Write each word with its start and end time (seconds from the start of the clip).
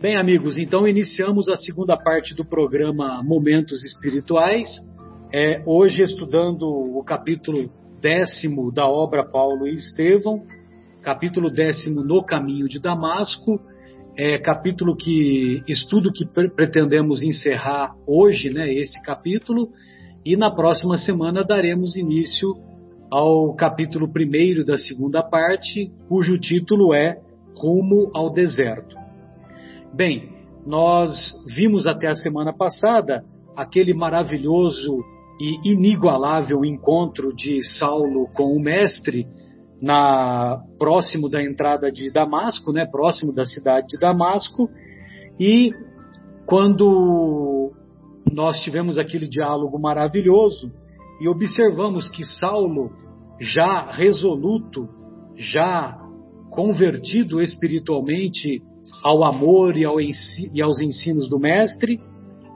Bem, 0.00 0.16
amigos, 0.16 0.56
então 0.56 0.88
iniciamos 0.88 1.46
a 1.50 1.56
segunda 1.56 1.94
parte 1.94 2.34
do 2.34 2.42
programa 2.42 3.22
Momentos 3.22 3.84
Espirituais. 3.84 4.66
É, 5.30 5.62
hoje 5.66 6.02
estudando 6.02 6.62
o 6.62 7.04
capítulo 7.04 7.70
décimo 8.00 8.72
da 8.72 8.88
obra 8.88 9.22
Paulo 9.22 9.68
e 9.68 9.74
Estevão, 9.74 10.42
capítulo 11.02 11.50
décimo 11.50 12.02
no 12.02 12.24
caminho 12.24 12.66
de 12.66 12.80
Damasco, 12.80 13.60
é, 14.16 14.38
capítulo 14.38 14.96
que 14.96 15.62
estudo 15.68 16.10
que 16.10 16.24
pretendemos 16.24 17.22
encerrar 17.22 17.94
hoje, 18.06 18.48
né, 18.48 18.72
esse 18.72 18.98
capítulo, 19.02 19.68
e 20.24 20.34
na 20.34 20.50
próxima 20.50 20.96
semana 20.96 21.44
daremos 21.44 21.94
início 21.94 22.54
ao 23.10 23.54
capítulo 23.54 24.10
primeiro 24.10 24.64
da 24.64 24.78
segunda 24.78 25.22
parte, 25.22 25.92
cujo 26.08 26.38
título 26.38 26.94
é 26.94 27.20
Rumo 27.54 28.10
ao 28.14 28.32
Deserto. 28.32 28.99
Bem, 29.92 30.30
nós 30.64 31.10
vimos 31.46 31.84
até 31.84 32.06
a 32.08 32.14
semana 32.14 32.52
passada 32.52 33.24
aquele 33.56 33.92
maravilhoso 33.92 35.02
e 35.40 35.72
inigualável 35.72 36.64
encontro 36.64 37.34
de 37.34 37.60
Saulo 37.76 38.28
com 38.32 38.54
o 38.54 38.60
mestre 38.60 39.26
na 39.82 40.62
próximo 40.78 41.28
da 41.28 41.42
entrada 41.42 41.90
de 41.90 42.12
Damasco, 42.12 42.72
né, 42.72 42.86
próximo 42.86 43.34
da 43.34 43.44
cidade 43.44 43.88
de 43.88 43.98
Damasco, 43.98 44.68
e 45.40 45.72
quando 46.46 47.72
nós 48.30 48.60
tivemos 48.60 48.96
aquele 48.96 49.26
diálogo 49.26 49.80
maravilhoso 49.80 50.70
e 51.20 51.28
observamos 51.28 52.08
que 52.10 52.24
Saulo, 52.24 52.92
já 53.40 53.90
resoluto, 53.90 54.88
já 55.36 55.98
convertido 56.50 57.40
espiritualmente 57.40 58.62
ao 59.04 59.24
amor 59.24 59.76
e, 59.76 59.84
ao, 59.84 60.00
e 60.00 60.62
aos 60.62 60.80
ensinos 60.80 61.28
do 61.28 61.38
Mestre, 61.38 62.00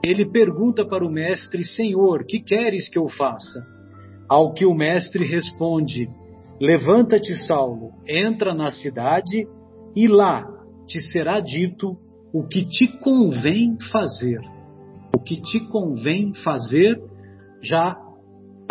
ele 0.03 0.29
pergunta 0.31 0.85
para 0.85 1.05
o 1.05 1.11
Mestre: 1.11 1.65
Senhor, 1.65 2.25
que 2.25 2.39
queres 2.39 2.89
que 2.89 2.97
eu 2.97 3.09
faça? 3.09 3.65
Ao 4.29 4.53
que 4.53 4.65
o 4.65 4.73
Mestre 4.73 5.23
responde: 5.25 6.07
Levanta-te, 6.59 7.35
Saulo, 7.45 7.91
entra 8.07 8.53
na 8.53 8.69
cidade 8.69 9.47
e 9.95 10.07
lá 10.07 10.45
te 10.87 11.01
será 11.11 11.39
dito 11.39 11.97
o 12.33 12.47
que 12.47 12.65
te 12.65 12.87
convém 12.99 13.77
fazer. 13.91 14.39
O 15.15 15.19
que 15.19 15.41
te 15.41 15.59
convém 15.69 16.33
fazer, 16.43 17.01
já 17.61 17.97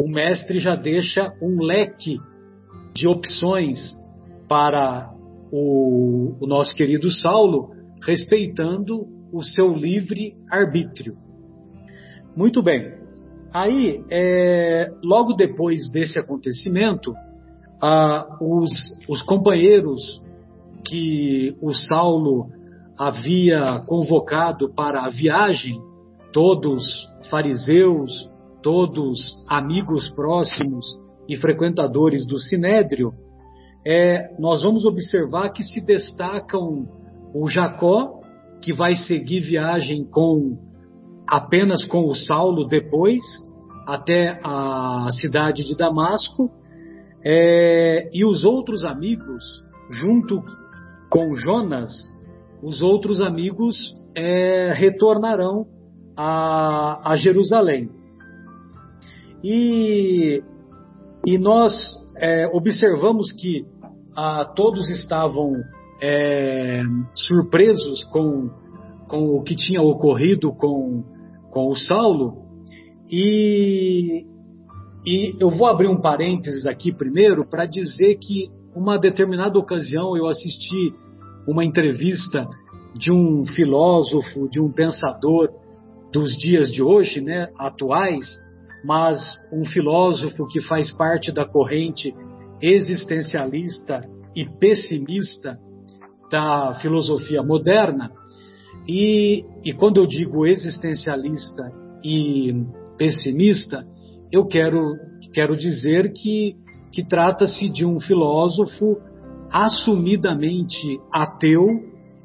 o 0.02 0.08
mestre 0.08 0.58
já 0.58 0.76
deixa 0.76 1.32
um 1.40 1.62
leque 1.62 2.18
de 2.94 3.08
opções 3.08 3.80
para 4.48 5.13
o, 5.56 6.34
o 6.40 6.46
nosso 6.48 6.74
querido 6.74 7.08
Saulo, 7.12 7.70
respeitando 8.04 9.06
o 9.32 9.40
seu 9.40 9.72
livre 9.72 10.34
arbítrio. 10.50 11.16
Muito 12.36 12.60
bem. 12.60 12.92
Aí, 13.52 14.02
é, 14.10 14.90
logo 15.00 15.34
depois 15.34 15.88
desse 15.88 16.18
acontecimento, 16.18 17.14
ah, 17.80 18.36
os, 18.40 18.72
os 19.08 19.22
companheiros 19.22 20.20
que 20.84 21.56
o 21.62 21.72
Saulo 21.72 22.48
havia 22.98 23.80
convocado 23.86 24.74
para 24.74 25.04
a 25.04 25.08
viagem, 25.08 25.80
todos 26.32 26.84
fariseus, 27.30 28.28
todos 28.60 29.18
amigos 29.48 30.10
próximos 30.10 30.84
e 31.28 31.36
frequentadores 31.36 32.26
do 32.26 32.38
Sinédrio, 32.38 33.12
é, 33.86 34.34
nós 34.38 34.62
vamos 34.62 34.84
observar 34.84 35.50
que 35.50 35.62
se 35.62 35.84
destacam 35.84 36.86
o 37.34 37.48
Jacó, 37.48 38.20
que 38.62 38.72
vai 38.72 38.94
seguir 38.94 39.40
viagem 39.40 40.04
com 40.04 40.56
apenas 41.26 41.84
com 41.84 42.08
o 42.08 42.14
Saulo 42.14 42.66
depois, 42.66 43.20
até 43.86 44.40
a 44.42 45.08
cidade 45.20 45.64
de 45.64 45.76
Damasco, 45.76 46.50
é, 47.22 48.08
e 48.12 48.24
os 48.24 48.44
outros 48.44 48.84
amigos, 48.84 49.42
junto 49.90 50.42
com 51.10 51.34
Jonas, 51.34 51.90
os 52.62 52.80
outros 52.80 53.20
amigos 53.20 53.76
é, 54.16 54.72
retornarão 54.72 55.66
a, 56.16 57.12
a 57.12 57.16
Jerusalém. 57.16 57.90
E, 59.42 60.42
e 61.26 61.38
nós 61.38 61.74
é, 62.16 62.46
observamos 62.52 63.32
que 63.32 63.66
todos 64.54 64.88
estavam 64.90 65.54
é, 66.00 66.82
surpresos 67.14 68.04
com, 68.04 68.50
com 69.08 69.36
o 69.36 69.42
que 69.42 69.56
tinha 69.56 69.82
ocorrido 69.82 70.52
com, 70.52 71.02
com 71.50 71.70
o 71.70 71.76
Saulo. 71.76 72.44
E, 73.10 74.24
e 75.06 75.36
eu 75.40 75.50
vou 75.50 75.66
abrir 75.66 75.88
um 75.88 76.00
parênteses 76.00 76.66
aqui 76.66 76.92
primeiro 76.92 77.46
para 77.48 77.66
dizer 77.66 78.16
que 78.16 78.48
uma 78.74 78.98
determinada 78.98 79.58
ocasião 79.58 80.16
eu 80.16 80.26
assisti 80.26 80.92
uma 81.46 81.64
entrevista 81.64 82.48
de 82.94 83.12
um 83.12 83.44
filósofo, 83.46 84.48
de 84.48 84.60
um 84.60 84.70
pensador 84.70 85.48
dos 86.12 86.36
dias 86.36 86.70
de 86.70 86.82
hoje, 86.82 87.20
né, 87.20 87.48
atuais, 87.58 88.26
mas 88.84 89.18
um 89.52 89.64
filósofo 89.64 90.46
que 90.46 90.60
faz 90.60 90.92
parte 90.92 91.32
da 91.32 91.44
corrente 91.44 92.14
existencialista 92.60 94.00
e 94.34 94.46
pessimista 94.58 95.58
da 96.30 96.74
filosofia 96.80 97.42
moderna. 97.42 98.10
E, 98.88 99.44
e 99.64 99.72
quando 99.72 99.98
eu 99.98 100.06
digo 100.06 100.46
existencialista 100.46 101.62
e 102.04 102.52
pessimista, 102.98 103.84
eu 104.30 104.46
quero, 104.46 104.96
quero 105.32 105.56
dizer 105.56 106.12
que, 106.12 106.56
que 106.92 107.06
trata-se 107.06 107.68
de 107.68 107.84
um 107.84 108.00
filósofo 108.00 108.98
assumidamente 109.50 110.98
ateu 111.12 111.66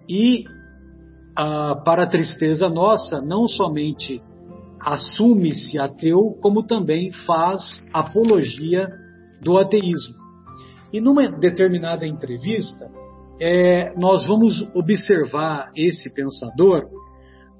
e, 0.10 0.44
ah, 1.36 1.82
para 1.86 2.08
tristeza 2.08 2.68
nossa, 2.68 3.22
não 3.22 3.48
somente 3.48 4.22
assume-se 4.80 5.78
ateu, 5.78 6.38
como 6.42 6.64
também 6.64 7.12
faz 7.26 7.62
apologia 7.94 8.88
do 9.42 9.58
ateísmo. 9.58 10.19
E 10.92 11.00
numa 11.00 11.30
determinada 11.30 12.06
entrevista, 12.06 12.92
é, 13.40 13.94
nós 13.96 14.26
vamos 14.26 14.68
observar 14.74 15.72
esse 15.76 16.14
pensador 16.14 16.88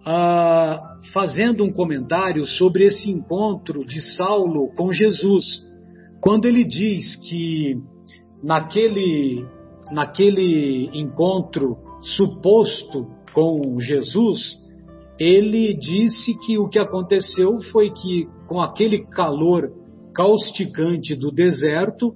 ah, 0.06 0.82
fazendo 1.14 1.64
um 1.64 1.72
comentário 1.72 2.46
sobre 2.46 2.86
esse 2.86 3.10
encontro 3.10 3.86
de 3.86 4.02
Saulo 4.16 4.74
com 4.76 4.92
Jesus, 4.92 5.46
quando 6.22 6.46
ele 6.46 6.64
diz 6.64 7.16
que 7.28 7.76
naquele, 8.44 9.46
naquele 9.92 10.90
encontro 10.94 11.78
suposto 12.02 13.08
com 13.34 13.80
Jesus, 13.80 14.58
ele 15.20 15.74
disse 15.74 16.34
que 16.46 16.58
o 16.58 16.68
que 16.70 16.80
aconteceu 16.80 17.50
foi 17.72 17.92
que, 17.92 18.26
com 18.48 18.62
aquele 18.62 19.06
calor 19.06 19.70
causticante 20.14 21.14
do 21.16 21.30
deserto, 21.30 22.14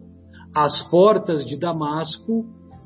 às 0.54 0.90
portas 0.90 1.46
de 1.46 1.58
Damasco, 1.58 2.46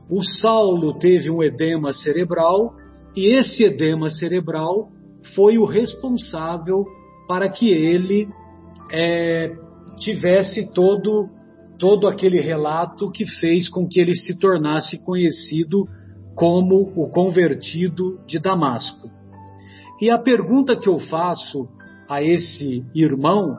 o 0.09 0.23
Saulo 0.23 0.97
teve 0.97 1.29
um 1.29 1.43
edema 1.43 1.91
cerebral 1.91 2.73
e 3.15 3.35
esse 3.37 3.63
edema 3.63 4.09
cerebral 4.09 4.89
foi 5.35 5.57
o 5.57 5.65
responsável 5.65 6.85
para 7.27 7.49
que 7.49 7.69
ele 7.69 8.29
é, 8.91 9.53
tivesse 9.97 10.71
todo 10.73 11.29
todo 11.77 12.07
aquele 12.07 12.41
relato 12.41 13.11
que 13.11 13.23
fez 13.39 13.69
com 13.69 13.87
que 13.87 13.99
ele 13.99 14.15
se 14.15 14.39
tornasse 14.39 14.97
conhecido 15.05 15.87
como 16.33 16.91
o 16.95 17.07
convertido 17.09 18.19
de 18.25 18.39
Damasco. 18.39 19.09
E 20.01 20.09
a 20.09 20.17
pergunta 20.17 20.75
que 20.75 20.89
eu 20.89 20.97
faço 20.97 21.67
a 22.09 22.23
esse 22.23 22.83
irmão 22.95 23.55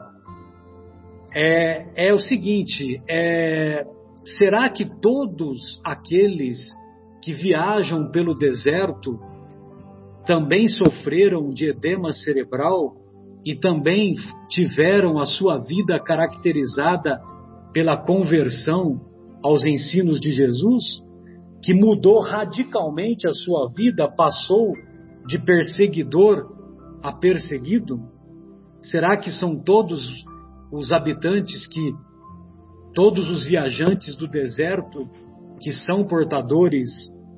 é, 1.33 2.07
é 2.07 2.13
o 2.13 2.19
seguinte: 2.19 3.01
é, 3.07 3.85
será 4.37 4.69
que 4.69 4.85
todos 5.01 5.59
aqueles 5.83 6.57
que 7.23 7.33
viajam 7.33 8.11
pelo 8.11 8.33
deserto 8.33 9.19
também 10.25 10.67
sofreram 10.67 11.49
de 11.49 11.69
edema 11.69 12.11
cerebral 12.11 12.95
e 13.45 13.55
também 13.55 14.15
tiveram 14.49 15.17
a 15.17 15.25
sua 15.25 15.57
vida 15.57 15.99
caracterizada 15.99 17.19
pela 17.73 17.97
conversão 17.97 18.99
aos 19.43 19.65
ensinos 19.65 20.19
de 20.19 20.31
Jesus, 20.31 20.83
que 21.63 21.73
mudou 21.73 22.19
radicalmente 22.19 23.27
a 23.27 23.31
sua 23.31 23.67
vida, 23.75 24.09
passou 24.15 24.73
de 25.27 25.39
perseguidor 25.39 26.51
a 27.01 27.11
perseguido? 27.13 27.99
Será 28.83 29.17
que 29.17 29.31
são 29.31 29.63
todos 29.63 30.09
os 30.71 30.91
habitantes 30.91 31.67
que 31.67 31.93
todos 32.99 33.29
os 33.29 33.45
viajantes 33.45 34.17
do 34.17 34.27
deserto 34.27 35.09
que 35.61 35.71
são 35.71 36.03
portadores 36.03 36.89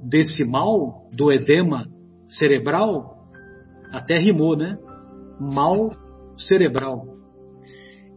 desse 0.01 0.43
mal, 0.43 1.07
do 1.15 1.31
edema 1.31 1.85
cerebral, 2.27 3.27
até 3.91 4.17
rimou, 4.17 4.57
né? 4.57 4.75
Mal 5.39 5.91
cerebral. 6.35 7.05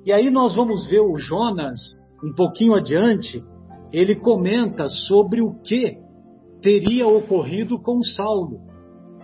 E 0.06 0.10
aí 0.10 0.30
nós 0.30 0.54
vamos 0.54 0.86
ver 0.86 1.00
o 1.00 1.18
Jonas, 1.18 1.78
um 2.24 2.34
pouquinho 2.34 2.74
adiante, 2.74 3.44
ele 3.92 4.14
comenta 4.14 4.88
sobre 4.88 5.42
o 5.42 5.52
que 5.60 5.98
teria 6.62 7.06
ocorrido 7.06 7.78
com 7.78 8.02
Saulo. 8.02 8.60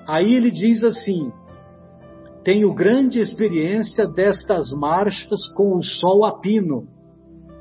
Aí 0.06 0.34
ele 0.34 0.50
diz 0.50 0.84
assim: 0.84 1.32
Tenho 2.44 2.74
grande 2.74 3.18
experiência 3.18 4.06
destas 4.06 4.70
marchas 4.72 5.40
com 5.56 5.78
o 5.78 5.82
sol 5.82 6.26
a 6.26 6.38
pino. 6.38 6.99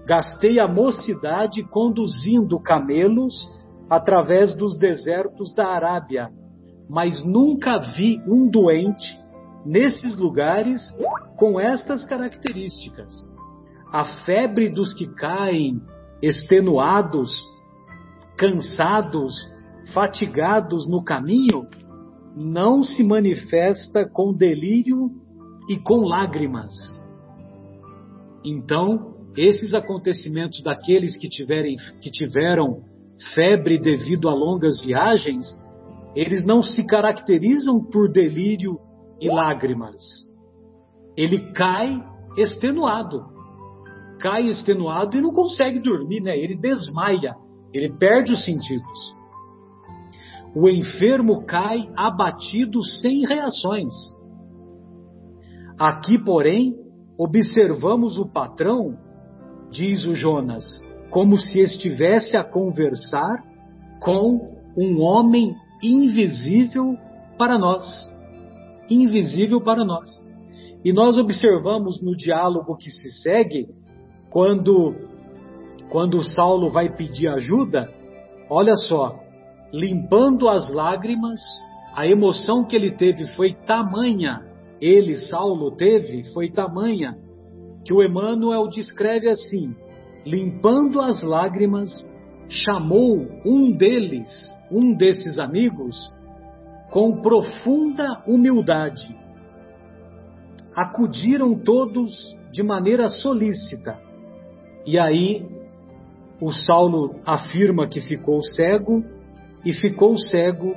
Gastei 0.10 0.60
a 0.60 0.68
mocidade 0.68 1.62
conduzindo 1.62 2.60
camelos 2.60 3.48
através 3.88 4.56
dos 4.56 4.76
desertos 4.76 5.54
da 5.54 5.68
Arábia, 5.68 6.32
mas 6.90 7.24
nunca 7.24 7.78
vi 7.78 8.20
um 8.26 8.50
doente 8.50 9.16
nesses 9.64 10.18
lugares 10.18 10.82
com 11.38 11.60
estas 11.60 12.04
características. 12.06 13.14
A 13.92 14.04
febre 14.26 14.68
dos 14.68 14.96
que 14.96 15.06
caem 15.14 15.80
extenuados, 16.24 17.30
cansados, 18.36 19.36
fatigados 19.94 20.90
no 20.90 21.04
caminho, 21.04 21.68
não 22.36 22.84
se 22.84 23.04
manifesta 23.04 24.10
com 24.10 24.34
delírio 24.34 25.12
e 25.70 25.78
com 25.78 25.98
lágrimas. 25.98 26.74
Então, 28.44 29.09
esses 29.38 29.74
acontecimentos 29.74 30.62
daqueles 30.64 31.18
que, 31.18 31.30
tiverem, 31.30 31.76
que 32.02 32.10
tiveram 32.10 32.84
febre 33.34 33.78
devido 33.78 34.30
a 34.30 34.34
longas 34.34 34.80
viagens, 34.82 35.46
eles 36.16 36.46
não 36.46 36.64
se 36.64 36.86
caracterizam 36.86 37.84
por 37.84 38.12
delírio 38.12 38.80
e 39.22 39.30
lágrimas. 39.30 40.02
Ele 41.16 41.52
cai 41.54 42.02
extenuado. 42.38 43.26
Cai 44.20 44.44
extenuado 44.44 45.18
e 45.18 45.22
não 45.22 45.32
consegue 45.32 45.80
dormir, 45.80 46.22
né? 46.22 46.38
Ele 46.38 46.56
desmaia, 46.56 47.36
ele 47.74 47.90
perde 47.98 48.34
os 48.34 48.44
sentidos. 48.44 49.20
O 50.56 50.68
enfermo 50.68 51.46
cai 51.46 51.90
abatido 51.96 52.84
sem 52.84 53.26
reações. 53.26 53.94
Aqui, 55.80 56.18
porém, 56.18 56.76
observamos 57.18 58.18
o 58.18 58.26
patrão, 58.26 58.98
diz 59.72 60.06
o 60.06 60.16
Jonas, 60.16 60.64
como 61.10 61.38
se 61.38 61.60
estivesse 61.60 62.38
a 62.38 62.44
conversar 62.44 63.44
com 64.02 64.58
um 64.78 65.02
homem 65.02 65.56
invisível 65.82 66.96
para 67.38 67.58
nós. 67.58 67.86
Invisível 68.90 69.62
para 69.62 69.84
nós. 69.84 70.10
E 70.84 70.94
nós 70.94 71.18
observamos 71.18 72.02
no 72.02 72.16
diálogo 72.16 72.78
que 72.78 72.90
se 72.90 73.10
segue, 73.22 73.68
quando, 74.30 74.96
quando 75.90 76.24
Saulo 76.24 76.70
vai 76.70 76.90
pedir 76.96 77.28
ajuda, 77.28 77.92
olha 78.50 78.76
só, 78.76 79.20
limpando 79.74 80.48
as 80.48 80.70
lágrimas, 80.72 81.40
a 81.96 82.08
emoção 82.08 82.64
que 82.64 82.76
ele 82.76 82.92
teve 82.92 83.26
foi 83.36 83.54
tamanha, 83.54 84.42
ele, 84.80 85.18
Saulo, 85.18 85.76
teve, 85.76 86.24
foi 86.34 86.50
tamanha, 86.50 87.18
que 87.84 87.94
o 87.94 88.04
Emmanuel 88.04 88.68
descreve 88.68 89.30
assim: 89.30 89.76
limpando 90.26 91.02
as 91.02 91.22
lágrimas, 91.24 91.90
chamou 92.48 93.28
um 93.46 93.72
deles, 93.72 94.28
um 94.72 94.94
desses 94.94 95.40
amigos, 95.40 95.96
com 96.92 97.22
profunda 97.22 98.24
humildade. 98.28 99.18
Acudiram 100.76 101.56
todos 101.56 102.12
de 102.52 102.64
maneira 102.64 103.10
solícita. 103.10 104.00
E 104.86 104.98
aí 104.98 105.46
o 106.42 106.52
Saulo 106.52 107.20
afirma 107.26 107.88
que 107.88 108.02
ficou 108.02 108.42
cego 108.42 109.04
e 109.66 109.74
ficou 109.74 110.18
cego. 110.18 110.76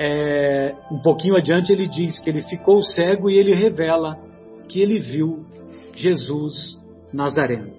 É, 0.00 0.74
um 0.90 1.02
pouquinho 1.02 1.36
adiante 1.36 1.72
ele 1.72 1.88
diz 1.88 2.20
que 2.20 2.30
ele 2.30 2.42
ficou 2.42 2.80
cego 2.80 3.28
e 3.28 3.38
ele 3.38 3.54
revela 3.54 4.16
que 4.68 4.80
ele 4.80 4.98
viu 4.98 5.44
Jesus 5.94 6.78
Nazareno. 7.12 7.72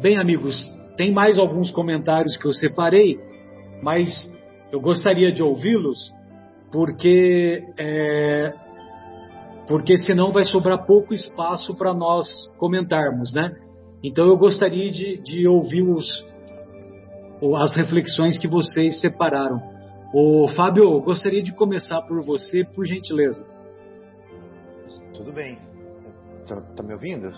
Bem, 0.00 0.18
amigos, 0.18 0.54
tem 0.96 1.10
mais 1.12 1.38
alguns 1.38 1.70
comentários 1.70 2.36
que 2.36 2.46
eu 2.46 2.52
separei, 2.52 3.18
mas 3.82 4.08
eu 4.70 4.80
gostaria 4.80 5.32
de 5.32 5.42
ouvi-los, 5.42 5.98
porque 6.70 7.62
é, 7.78 8.52
porque 9.66 9.96
senão 9.98 10.32
vai 10.32 10.44
sobrar 10.44 10.84
pouco 10.86 11.14
espaço 11.14 11.76
para 11.76 11.94
nós 11.94 12.26
comentarmos, 12.58 13.32
né? 13.32 13.52
Então 14.02 14.26
eu 14.26 14.36
gostaria 14.36 14.90
de, 14.90 15.22
de 15.22 15.46
ouvir 15.46 15.82
os, 15.82 16.06
as 17.58 17.76
reflexões 17.76 18.38
que 18.38 18.48
vocês 18.48 19.00
separaram. 19.00 19.60
O 20.12 20.48
Fábio, 20.56 21.00
gostaria 21.00 21.42
de 21.42 21.54
começar 21.54 22.02
por 22.02 22.20
você, 22.24 22.64
por 22.64 22.84
gentileza. 22.84 23.44
Tudo 25.14 25.32
bem. 25.32 25.58
Tá, 26.46 26.60
tá 26.76 26.82
me 26.82 26.94
ouvindo? 26.94 27.32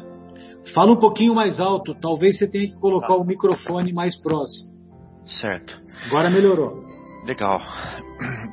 Fala 0.74 0.92
um 0.92 1.00
pouquinho 1.00 1.34
mais 1.34 1.60
alto, 1.60 1.94
talvez 1.94 2.38
você 2.38 2.48
tenha 2.48 2.66
que 2.66 2.78
colocar 2.78 3.08
tá. 3.08 3.16
o 3.16 3.24
microfone 3.24 3.92
mais 3.92 4.16
próximo. 4.16 4.70
Certo. 5.26 5.80
Agora 6.06 6.30
melhorou. 6.30 6.82
Legal. 7.26 7.60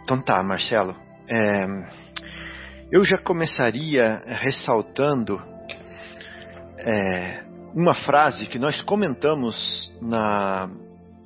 Então 0.04 0.22
tá, 0.22 0.42
Marcelo. 0.42 0.96
É, 1.28 1.66
eu 2.92 3.04
já 3.04 3.18
começaria 3.20 4.18
ressaltando 4.26 5.40
é, 6.80 7.44
uma 7.76 7.94
frase 7.94 8.48
que 8.48 8.58
nós 8.58 8.82
comentamos 8.82 9.94
na, 10.02 10.70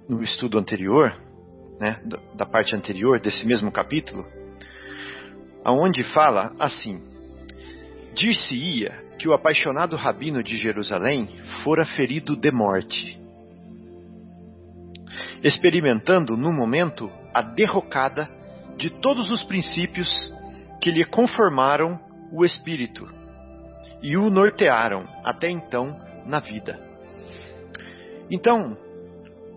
no 0.09 0.21
estudo 0.21 0.57
anterior, 0.57 1.15
né, 1.79 2.01
da 2.35 2.45
parte 2.45 2.75
anterior 2.75 3.19
desse 3.19 3.45
mesmo 3.45 3.71
capítulo, 3.71 4.25
aonde 5.63 6.03
fala 6.03 6.53
assim: 6.59 7.01
Dir-se-ia 8.13 9.03
que 9.17 9.27
o 9.27 9.33
apaixonado 9.33 9.95
rabino 9.95 10.43
de 10.43 10.57
Jerusalém 10.57 11.27
fora 11.63 11.85
ferido 11.85 12.35
de 12.35 12.51
morte, 12.51 13.19
experimentando 15.43 16.37
no 16.37 16.51
momento 16.51 17.11
a 17.33 17.41
derrocada 17.41 18.29
de 18.77 18.89
todos 18.89 19.29
os 19.31 19.43
princípios 19.43 20.09
que 20.81 20.91
lhe 20.91 21.05
conformaram 21.05 21.99
o 22.31 22.45
espírito 22.45 23.07
e 24.01 24.17
o 24.17 24.29
nortearam 24.29 25.07
até 25.23 25.49
então 25.49 25.97
na 26.25 26.39
vida. 26.39 26.79
Então, 28.29 28.77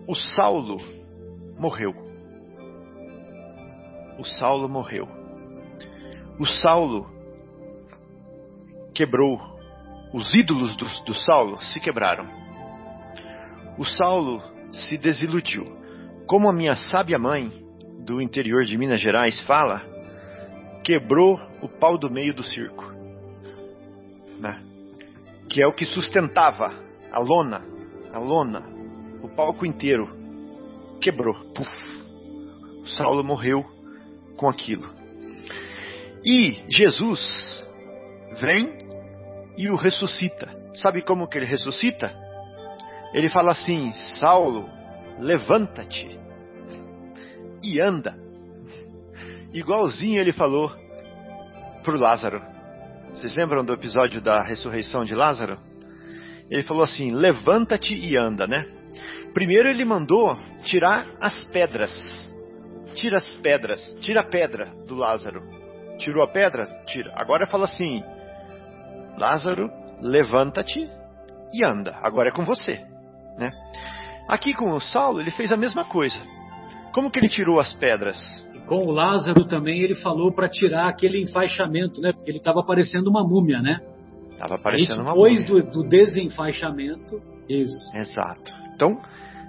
o 0.07 0.15
Saulo 0.15 0.77
morreu. 1.59 1.93
O 4.17 4.23
Saulo 4.23 4.69
morreu. 4.69 5.07
O 6.39 6.45
Saulo 6.45 7.16
quebrou 8.97 9.39
os 10.11 10.33
ídolos 10.33 10.75
do, 10.75 10.85
do 11.05 11.13
Saulo 11.13 11.61
se 11.61 11.79
quebraram. 11.79 12.27
O 13.77 13.85
Saulo 13.85 14.41
se 14.71 14.97
desiludiu. 14.97 15.77
Como 16.25 16.49
a 16.49 16.53
minha 16.53 16.75
sábia 16.75 17.19
mãe, 17.19 17.51
do 17.99 18.19
interior 18.19 18.65
de 18.65 18.75
Minas 18.75 18.99
Gerais, 18.99 19.39
fala, 19.41 19.85
quebrou 20.83 21.39
o 21.61 21.69
pau 21.69 21.95
do 21.95 22.09
meio 22.09 22.33
do 22.33 22.41
circo. 22.41 22.91
Né? 24.39 24.63
Que 25.47 25.61
é 25.61 25.67
o 25.67 25.73
que 25.73 25.85
sustentava 25.85 26.73
a 27.11 27.19
lona, 27.19 27.63
a 28.11 28.17
lona, 28.17 28.63
o 29.21 29.29
palco 29.29 29.63
inteiro. 29.63 30.09
Quebrou. 30.99 31.35
Puf. 31.53 31.69
O 32.81 32.87
Saulo 32.87 33.23
morreu 33.23 33.63
com 34.37 34.49
aquilo. 34.49 34.89
E 36.25 36.63
Jesus 36.67 37.63
vem 38.41 38.86
e 39.57 39.69
o 39.69 39.75
ressuscita. 39.75 40.49
Sabe 40.75 41.01
como 41.01 41.27
que 41.27 41.37
ele 41.37 41.45
ressuscita? 41.45 42.13
Ele 43.13 43.29
fala 43.29 43.51
assim: 43.51 43.91
Saulo, 44.15 44.69
levanta-te 45.19 46.19
e 47.63 47.81
anda. 47.81 48.15
Igualzinho 49.53 50.21
ele 50.21 50.33
falou 50.33 50.69
para 51.83 51.95
o 51.95 51.99
Lázaro. 51.99 52.41
Vocês 53.13 53.33
lembram 53.35 53.65
do 53.65 53.73
episódio 53.73 54.21
da 54.21 54.43
ressurreição 54.43 55.03
de 55.03 55.15
Lázaro? 55.15 55.57
Ele 56.49 56.63
falou 56.63 56.83
assim: 56.83 57.11
levanta-te 57.11 57.93
e 57.93 58.15
anda, 58.15 58.45
né? 58.45 58.63
Primeiro 59.33 59.69
ele 59.69 59.85
mandou 59.85 60.37
tirar 60.63 61.05
as 61.19 61.43
pedras. 61.45 61.91
Tira 62.93 63.17
as 63.17 63.35
pedras, 63.37 63.95
tira 64.01 64.21
a 64.21 64.23
pedra 64.23 64.71
do 64.87 64.95
Lázaro. 64.95 65.41
Tirou 65.99 66.23
a 66.23 66.31
pedra? 66.31 66.65
Tira. 66.87 67.13
Agora 67.15 67.47
fala 67.47 67.65
assim: 67.65 68.03
Lázaro, 69.17 69.69
levanta-te 70.01 70.89
e 71.53 71.65
anda. 71.65 71.97
Agora 72.01 72.29
é 72.29 72.31
com 72.31 72.45
você, 72.45 72.85
né? 73.37 73.51
Aqui 74.27 74.53
com 74.53 74.71
o 74.71 74.81
Saulo 74.81 75.21
ele 75.21 75.31
fez 75.31 75.51
a 75.51 75.57
mesma 75.57 75.85
coisa. 75.85 76.19
Como 76.93 77.09
que 77.09 77.19
ele 77.19 77.29
tirou 77.29 77.59
as 77.59 77.73
pedras? 77.73 78.47
com 78.67 78.85
o 78.85 78.91
Lázaro 78.91 79.45
também 79.45 79.79
ele 79.79 79.95
falou 79.95 80.31
para 80.31 80.47
tirar 80.49 80.89
aquele 80.89 81.23
enfaixamento, 81.23 82.01
né? 82.01 82.11
Porque 82.11 82.29
ele 82.29 82.37
estava 82.37 82.63
parecendo 82.63 83.09
uma 83.09 83.23
múmia, 83.23 83.61
né? 83.61 83.79
Estava 84.31 84.59
parecendo 84.59 85.01
uma 85.01 85.15
múmia. 85.15 85.39
Depois 85.39 85.45
do, 85.45 85.71
do 85.71 85.87
desenfaixamento, 85.87 87.19
isso. 87.49 87.95
Exato. 87.95 88.51
Então, 88.75 89.01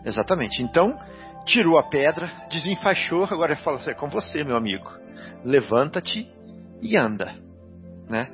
exatamente. 0.04 0.62
Então, 0.62 0.96
tirou 1.44 1.78
a 1.78 1.82
pedra, 1.82 2.30
desenfaixou, 2.48 3.24
agora 3.24 3.56
fala 3.56 3.78
assim, 3.78 3.90
é 3.90 3.94
com 3.94 4.08
você, 4.08 4.44
meu 4.44 4.56
amigo. 4.56 4.88
Levanta-te 5.44 6.26
e 6.80 6.98
anda, 6.98 7.34
né? 8.08 8.28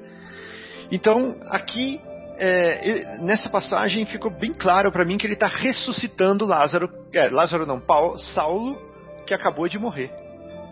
Então, 0.94 1.34
aqui 1.48 2.00
é, 2.38 3.18
nessa 3.18 3.50
passagem 3.50 4.06
ficou 4.06 4.30
bem 4.30 4.54
claro 4.54 4.92
para 4.92 5.04
mim 5.04 5.18
que 5.18 5.26
ele 5.26 5.34
está 5.34 5.48
ressuscitando 5.48 6.46
Lázaro, 6.46 6.88
é, 7.12 7.28
Lázaro 7.30 7.66
não, 7.66 7.80
Paulo, 7.80 8.16
Saulo, 8.16 8.80
que 9.26 9.34
acabou 9.34 9.68
de 9.68 9.76
morrer, 9.76 10.12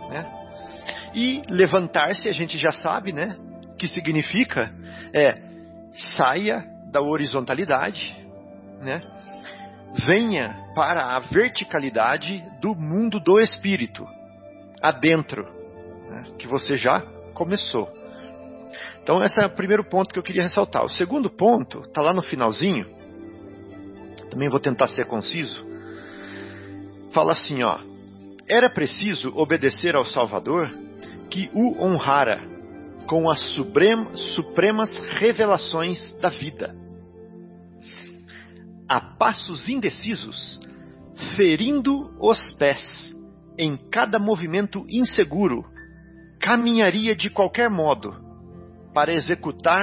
né? 0.09 0.25
E 1.13 1.43
levantar-se, 1.51 2.29
a 2.29 2.33
gente 2.33 2.57
já 2.57 2.71
sabe, 2.71 3.13
né? 3.13 3.37
Que 3.77 3.89
significa 3.89 4.73
é 5.13 5.43
saia 6.17 6.65
da 6.93 7.01
horizontalidade, 7.01 8.17
né? 8.81 9.03
Venha 10.07 10.57
para 10.77 11.17
a 11.17 11.19
verticalidade 11.19 12.45
do 12.61 12.77
mundo 12.77 13.19
do 13.19 13.41
espírito, 13.41 14.07
adentro, 14.81 15.43
né? 16.09 16.27
que 16.39 16.47
você 16.47 16.77
já 16.77 17.01
começou. 17.35 18.02
Então, 19.03 19.23
esse 19.23 19.43
é 19.43 19.47
o 19.47 19.51
primeiro 19.51 19.85
ponto 19.85 20.13
que 20.13 20.19
eu 20.19 20.23
queria 20.23 20.45
ressaltar. 20.45 20.85
O 20.85 20.91
segundo 20.91 21.29
ponto 21.29 21.81
está 21.81 22.01
lá 22.01 22.15
no 22.15 22.23
finalzinho. 22.23 22.87
Também 24.31 24.49
vou 24.49 24.61
tentar 24.61 24.87
ser 24.87 25.07
conciso. 25.07 25.67
Fala 27.13 27.33
assim, 27.33 27.63
ó. 27.63 27.79
Era 28.49 28.71
preciso 28.71 29.37
obedecer 29.37 29.97
ao 29.97 30.07
Salvador 30.07 30.71
que 31.29 31.51
o 31.53 31.83
honrara 31.85 32.41
com 33.07 33.29
as 33.29 33.41
supremas 34.35 34.97
revelações 35.19 36.13
da 36.21 36.29
vida. 36.29 36.75
A 38.89 39.01
passos 39.01 39.69
indecisos, 39.69 40.61
ferindo 41.37 42.11
os 42.21 42.53
pés 42.53 43.13
em 43.59 43.77
cada 43.91 44.19
movimento 44.19 44.87
inseguro, 44.89 45.65
caminharia 46.41 47.17
de 47.17 47.31
qualquer 47.31 47.69
modo 47.69 48.32
para 48.93 49.13
executar 49.13 49.81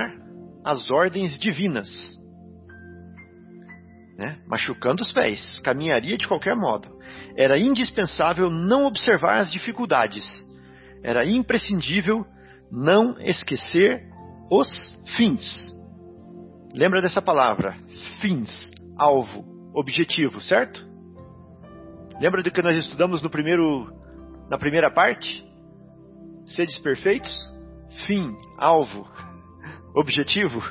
as 0.63 0.89
ordens 0.89 1.37
divinas. 1.39 1.89
Né? 4.17 4.37
Machucando 4.47 5.01
os 5.01 5.11
pés, 5.11 5.59
caminharia 5.59 6.17
de 6.17 6.27
qualquer 6.27 6.55
modo. 6.55 6.89
Era 7.37 7.57
indispensável 7.57 8.49
não 8.49 8.85
observar 8.85 9.37
as 9.37 9.51
dificuldades. 9.51 10.25
Era 11.03 11.25
imprescindível 11.25 12.25
não 12.71 13.17
esquecer 13.19 14.03
os 14.51 14.99
fins. 15.15 15.73
Lembra 16.73 17.01
dessa 17.01 17.21
palavra? 17.21 17.77
Fins, 18.19 18.71
alvo, 18.97 19.45
objetivo, 19.73 20.41
certo? 20.41 20.85
Lembra 22.19 22.43
do 22.43 22.51
que 22.51 22.61
nós 22.61 22.77
estudamos 22.77 23.21
no 23.21 23.29
primeiro, 23.29 23.91
na 24.49 24.57
primeira 24.57 24.91
parte? 24.91 25.43
Sedes 26.45 26.77
perfeitos, 26.79 27.31
fim, 28.05 28.35
alvo, 28.57 29.07
objetivo, 29.93 30.61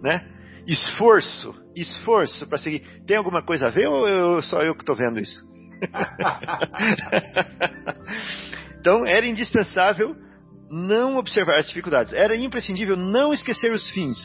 né? 0.00 0.28
Esforço, 0.66 1.54
esforço 1.74 2.46
para 2.46 2.58
seguir. 2.58 2.80
Tem 3.06 3.16
alguma 3.16 3.44
coisa 3.44 3.66
a 3.66 3.70
ver 3.70 3.88
ou 3.88 4.08
eu, 4.08 4.42
só 4.42 4.62
eu 4.62 4.74
que 4.74 4.82
estou 4.82 4.96
vendo 4.96 5.18
isso? 5.18 5.42
então 8.80 9.06
era 9.06 9.26
indispensável 9.26 10.14
não 10.70 11.16
observar 11.16 11.58
as 11.58 11.66
dificuldades. 11.66 12.12
Era 12.12 12.36
imprescindível 12.36 12.96
não 12.96 13.32
esquecer 13.32 13.72
os 13.72 13.90
fins 13.90 14.18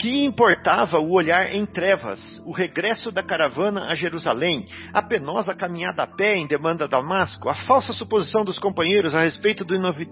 que 0.00 0.24
importava 0.24 0.98
o 0.98 1.12
olhar 1.12 1.54
em 1.54 1.66
trevas, 1.66 2.40
o 2.46 2.52
regresso 2.52 3.12
da 3.12 3.22
caravana 3.22 3.84
a 3.84 3.94
Jerusalém, 3.94 4.66
a 4.94 5.02
penosa 5.02 5.54
caminhada 5.54 6.02
a 6.02 6.06
pé 6.06 6.38
em 6.38 6.46
demanda 6.46 6.86
a 6.86 6.88
Damasco, 6.88 7.50
a 7.50 7.54
falsa 7.66 7.92
suposição 7.92 8.42
dos 8.42 8.58
companheiros 8.58 9.14
a 9.14 9.20
respeito 9.20 9.62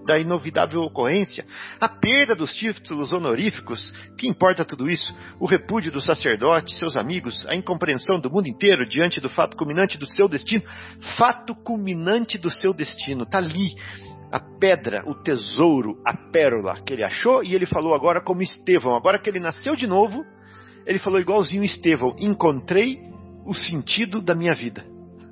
da 0.05 0.19
inovidável 0.19 0.81
ocorrência, 0.81 1.43
a 1.81 1.89
perda 1.89 2.35
dos 2.35 2.53
títulos 2.53 3.11
honoríficos, 3.11 3.91
que 4.15 4.27
importa 4.27 4.63
tudo 4.63 4.87
isso? 4.87 5.11
O 5.39 5.47
repúdio 5.47 5.91
do 5.91 6.01
sacerdote, 6.01 6.75
seus 6.75 6.95
amigos, 6.95 7.43
a 7.47 7.55
incompreensão 7.55 8.19
do 8.19 8.29
mundo 8.29 8.47
inteiro 8.47 8.87
diante 8.87 9.19
do 9.19 9.29
fato 9.29 9.57
culminante 9.57 9.97
do 9.97 10.05
seu 10.05 10.29
destino. 10.29 10.63
Fato 11.17 11.55
culminante 11.55 12.37
do 12.37 12.51
seu 12.51 12.75
destino, 12.75 13.23
está 13.23 13.39
ali 13.39 13.73
a 14.31 14.39
pedra, 14.39 15.03
o 15.07 15.15
tesouro, 15.15 16.01
a 16.05 16.15
pérola 16.31 16.79
que 16.85 16.93
ele 16.93 17.03
achou, 17.03 17.43
e 17.43 17.55
ele 17.55 17.65
falou 17.65 17.93
agora 17.93 18.21
como 18.21 18.41
Estevão. 18.41 18.95
Agora 18.95 19.19
que 19.19 19.29
ele 19.29 19.39
nasceu 19.39 19.75
de 19.75 19.87
novo, 19.87 20.23
ele 20.85 20.99
falou 20.99 21.19
igualzinho 21.19 21.63
Estevão: 21.63 22.15
encontrei 22.19 22.99
o 23.45 23.53
sentido 23.53 24.21
da 24.21 24.35
minha 24.35 24.53
vida. 24.53 24.85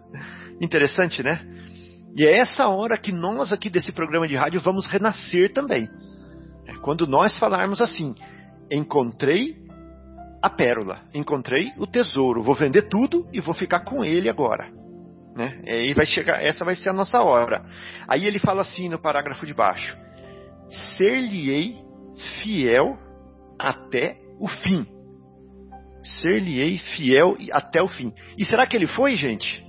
Interessante, 0.61 1.21
né? 1.21 1.45
E 2.15 2.25
é 2.25 2.37
essa 2.39 2.67
hora 2.67 2.97
que 2.97 3.11
nós 3.11 3.53
aqui 3.53 3.69
desse 3.69 3.91
programa 3.91 4.27
de 4.27 4.35
rádio 4.35 4.59
vamos 4.61 4.87
renascer 4.87 5.53
também. 5.53 5.87
É 6.65 6.73
quando 6.77 7.05
nós 7.05 7.37
falarmos 7.37 7.81
assim: 7.81 8.15
encontrei 8.71 9.55
a 10.41 10.49
pérola, 10.49 11.01
encontrei 11.13 11.71
o 11.77 11.85
tesouro, 11.85 12.41
vou 12.41 12.55
vender 12.55 12.89
tudo 12.89 13.27
e 13.31 13.39
vou 13.39 13.53
ficar 13.53 13.81
com 13.81 14.03
ele 14.03 14.29
agora. 14.29 14.76
Né? 15.37 15.61
E 15.67 15.93
vai 15.93 16.07
chegar, 16.07 16.43
essa 16.43 16.65
vai 16.65 16.75
ser 16.75 16.89
a 16.89 16.93
nossa 16.93 17.21
hora. 17.21 17.63
Aí 18.07 18.25
ele 18.25 18.39
fala 18.39 18.63
assim 18.63 18.89
no 18.89 18.99
parágrafo 18.99 19.45
de 19.45 19.53
baixo: 19.53 19.95
Ser-lhe-ei 20.97 21.77
fiel 22.41 22.97
até 23.59 24.17
o 24.39 24.47
fim. 24.47 24.87
Ser-lhe-ei 26.21 26.79
fiel 26.79 27.37
até 27.51 27.83
o 27.83 27.87
fim. 27.87 28.11
E 28.35 28.43
será 28.45 28.65
que 28.65 28.75
ele 28.75 28.87
foi, 28.87 29.15
gente? 29.15 29.63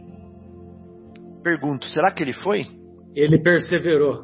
Pergunto, 1.45 1.85
será 1.89 2.11
que 2.13 2.23
ele 2.23 2.33
foi? 2.33 2.67
Ele 3.15 3.39
perseverou. 3.39 4.23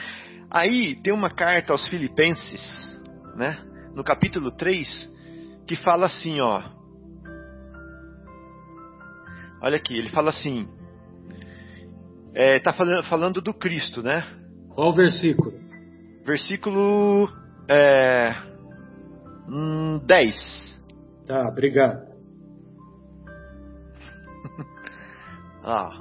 Aí 0.50 0.96
tem 1.02 1.12
uma 1.12 1.28
carta 1.28 1.74
aos 1.74 1.86
Filipenses, 1.88 2.98
né? 3.36 3.58
No 3.94 4.02
capítulo 4.02 4.50
3, 4.52 4.88
que 5.66 5.76
fala 5.76 6.06
assim, 6.06 6.40
ó. 6.40 6.62
Olha 9.60 9.76
aqui, 9.76 9.92
ele 9.92 10.08
fala 10.08 10.30
assim: 10.30 10.66
está 12.38 12.42
é, 12.42 12.60
tá 12.60 12.72
falando, 12.72 13.02
falando 13.04 13.40
do 13.40 13.52
Cristo, 13.52 14.00
né? 14.00 14.24
Qual 14.72 14.94
versículo? 14.94 15.52
Versículo 16.24 17.28
é, 17.68 18.32
10. 20.06 20.36
Hum, 20.38 21.26
tá, 21.26 21.48
obrigado. 21.48 22.06
ah. 25.64 26.00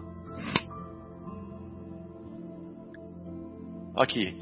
Aqui. 3.98 4.39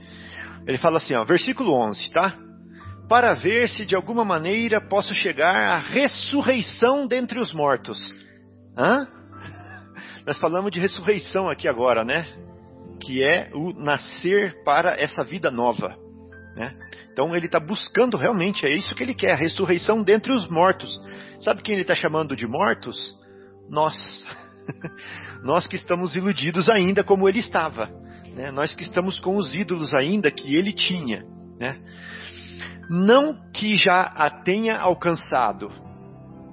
Ele 0.67 0.77
fala 0.77 0.97
assim, 0.97 1.13
ó, 1.13 1.23
versículo 1.23 1.71
11, 1.71 2.11
tá? 2.11 2.37
Para 3.07 3.35
ver 3.35 3.69
se 3.69 3.85
de 3.85 3.95
alguma 3.95 4.25
maneira 4.25 4.81
posso 4.81 5.13
chegar 5.13 5.55
à 5.55 5.77
ressurreição 5.77 7.07
dentre 7.07 7.39
os 7.39 7.53
mortos. 7.53 7.97
Hã? 8.77 9.07
Nós 10.25 10.39
falamos 10.39 10.71
de 10.71 10.79
ressurreição 10.79 11.47
aqui 11.47 11.67
agora, 11.67 12.03
né? 12.03 12.25
Que 12.99 13.23
é 13.23 13.51
o 13.53 13.73
nascer 13.73 14.63
para 14.63 14.99
essa 14.99 15.23
vida 15.23 15.51
nova. 15.51 15.95
Né? 16.55 16.73
Então 17.11 17.35
ele 17.35 17.45
está 17.45 17.59
buscando 17.59 18.17
realmente, 18.17 18.65
é 18.65 18.73
isso 18.73 18.95
que 18.95 19.03
ele 19.03 19.13
quer, 19.13 19.33
a 19.33 19.37
ressurreição 19.37 20.01
dentre 20.01 20.31
os 20.31 20.47
mortos. 20.49 20.97
Sabe 21.39 21.61
quem 21.61 21.73
ele 21.73 21.83
está 21.83 21.93
chamando 21.93 22.35
de 22.35 22.47
mortos? 22.47 22.97
Nós. 23.69 23.95
Nós 25.43 25.67
que 25.67 25.75
estamos 25.75 26.15
iludidos 26.15 26.69
ainda 26.69 27.03
como 27.03 27.29
ele 27.29 27.39
estava. 27.39 27.87
Né? 28.33 28.49
Nós 28.51 28.73
que 28.73 28.83
estamos 28.83 29.19
com 29.19 29.35
os 29.35 29.53
ídolos 29.53 29.93
ainda 29.93 30.31
que 30.31 30.55
ele 30.55 30.73
tinha. 30.73 31.23
Né? 31.59 31.79
Não 32.89 33.35
que 33.51 33.75
já 33.75 34.01
a 34.01 34.29
tenha 34.29 34.77
alcançado, 34.77 35.71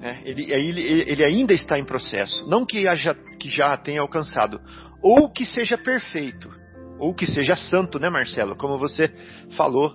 né? 0.03 0.21
Ele, 0.25 0.53
ele, 0.53 1.05
ele, 1.07 1.25
ainda 1.25 1.55
está 1.55 1.79
em 1.79 1.85
processo. 1.85 2.45
Não 2.49 2.67
que, 2.67 2.89
haja, 2.89 3.15
que 3.39 3.49
já 3.49 3.77
tenha 3.77 4.01
alcançado. 4.01 4.61
Ou 5.01 5.31
que 5.31 5.47
seja 5.47 5.79
perfeito. 5.79 6.51
Ou 6.99 7.15
que 7.15 7.25
seja 7.25 7.55
santo, 7.55 8.01
né, 8.01 8.11
Marcelo? 8.11 8.57
Como 8.57 8.81
você 8.81 9.15
falou, 9.57 9.95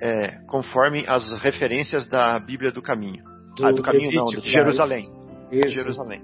é, 0.00 0.38
conforme 0.48 1.04
as 1.06 1.38
referências 1.42 2.06
da 2.06 2.38
Bíblia 2.38 2.72
do 2.72 2.80
Caminho. 2.80 3.22
Do, 3.54 3.66
ah, 3.66 3.72
do 3.72 3.82
Caminho 3.82 4.10
não, 4.14 4.24
de 4.24 4.50
Jerusalém. 4.50 5.04
De 5.50 5.68
Jerusalém. 5.68 6.22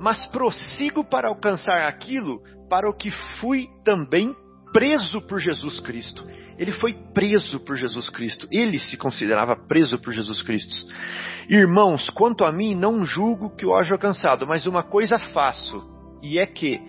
Mas 0.00 0.26
prossigo 0.26 1.04
para 1.04 1.28
alcançar 1.28 1.86
aquilo 1.86 2.42
para 2.68 2.90
o 2.90 2.96
que 2.96 3.12
fui 3.40 3.68
também 3.84 4.34
preso 4.72 5.20
por 5.28 5.38
Jesus 5.38 5.78
Cristo. 5.78 6.26
Ele 6.58 6.72
foi 6.72 6.94
preso 7.14 7.60
por 7.60 7.76
Jesus 7.76 8.08
Cristo. 8.10 8.46
Ele 8.50 8.78
se 8.78 8.96
considerava 8.96 9.56
preso 9.56 9.98
por 9.98 10.12
Jesus 10.12 10.42
Cristo. 10.42 10.86
Irmãos, 11.48 12.08
quanto 12.10 12.44
a 12.44 12.52
mim, 12.52 12.74
não 12.74 13.04
julgo 13.04 13.54
que 13.56 13.66
o 13.66 13.74
haja 13.74 13.94
alcançado, 13.94 14.46
mas 14.46 14.66
uma 14.66 14.82
coisa 14.82 15.18
faço, 15.18 15.82
e 16.22 16.38
é 16.38 16.46
que, 16.46 16.80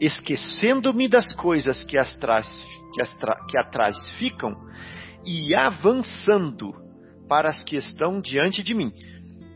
esquecendo-me 0.00 1.08
das 1.08 1.32
coisas 1.32 1.82
que, 1.84 1.96
atrás, 1.96 2.46
que, 2.94 3.02
que 3.48 3.58
atrás 3.58 3.96
ficam 4.18 4.54
e 5.24 5.54
avançando 5.54 6.74
para 7.28 7.48
as 7.48 7.62
que 7.62 7.76
estão 7.76 8.20
diante 8.20 8.62
de 8.62 8.74
mim. 8.74 8.92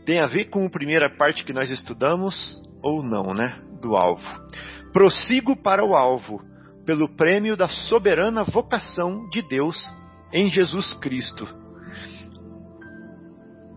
Tem 0.05 0.19
a 0.19 0.27
ver 0.27 0.45
com 0.45 0.65
a 0.65 0.69
primeira 0.69 1.15
parte 1.15 1.43
que 1.43 1.53
nós 1.53 1.69
estudamos 1.69 2.61
ou 2.81 3.03
não, 3.03 3.33
né? 3.33 3.61
Do 3.81 3.95
alvo. 3.95 4.23
Prossigo 4.93 5.55
para 5.55 5.85
o 5.85 5.95
alvo, 5.95 6.41
pelo 6.87 7.09
prêmio 7.09 7.57
da 7.57 7.67
soberana 7.67 8.45
vocação 8.45 9.27
de 9.29 9.41
Deus 9.41 9.77
em 10.31 10.49
Jesus 10.49 10.93
Cristo. 10.93 11.45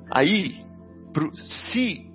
Aí, 0.09 0.64
se 1.73 2.09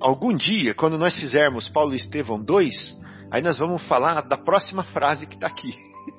algum 0.00 0.34
dia, 0.34 0.74
quando 0.74 0.98
nós 0.98 1.14
fizermos 1.14 1.68
Paulo 1.68 1.92
e 1.92 1.98
Estevão 1.98 2.42
2, 2.42 2.98
aí 3.30 3.40
nós 3.40 3.58
vamos 3.58 3.86
falar 3.86 4.22
da 4.22 4.36
próxima 4.36 4.82
frase 4.82 5.24
que 5.24 5.36
está 5.36 5.46
aqui, 5.46 5.72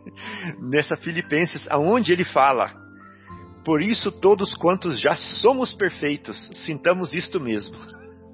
nessa 0.64 0.96
Filipenses, 0.96 1.68
aonde 1.70 2.14
ele 2.14 2.24
fala: 2.24 2.72
Por 3.66 3.82
isso, 3.82 4.14
todos 4.14 4.56
quantos 4.56 4.98
já 5.02 5.18
somos 5.42 5.74
perfeitos, 5.74 6.38
sintamos 6.66 7.14
isto 7.14 7.38
mesmo. 7.38 7.78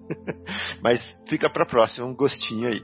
Mas 0.81 1.01
fica 1.27 1.49
para 1.49 1.63
a 1.63 1.67
próxima, 1.67 2.05
um 2.05 2.15
gostinho 2.15 2.67
aí. 2.67 2.81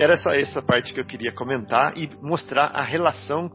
Era 0.00 0.16
só 0.16 0.30
essa 0.30 0.62
parte 0.62 0.92
que 0.92 1.00
eu 1.00 1.06
queria 1.06 1.32
comentar 1.32 1.96
e 1.96 2.08
mostrar 2.20 2.66
a 2.66 2.82
relação 2.82 3.50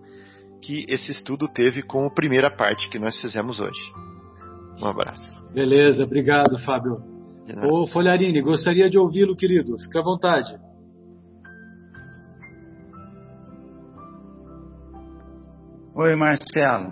que 0.62 0.86
esse 0.90 1.12
estudo 1.12 1.48
teve 1.48 1.82
com 1.84 2.06
a 2.06 2.14
primeira 2.14 2.50
parte 2.50 2.90
que 2.90 3.00
nós 3.00 3.16
fizemos 3.20 3.60
hoje. 3.60 3.82
Um 4.82 4.88
abraço. 4.88 5.36
Beleza, 5.54 6.04
obrigado, 6.04 6.58
Fábio. 6.60 6.98
Ô 7.72 7.88
Folharini, 7.88 8.42
gostaria 8.42 8.90
de 8.90 8.98
ouvi-lo, 8.98 9.36
querido. 9.36 9.78
Fique 9.80 9.98
à 9.98 10.02
vontade. 10.02 10.54
Oi, 15.96 16.16
Marcelo. 16.16 16.92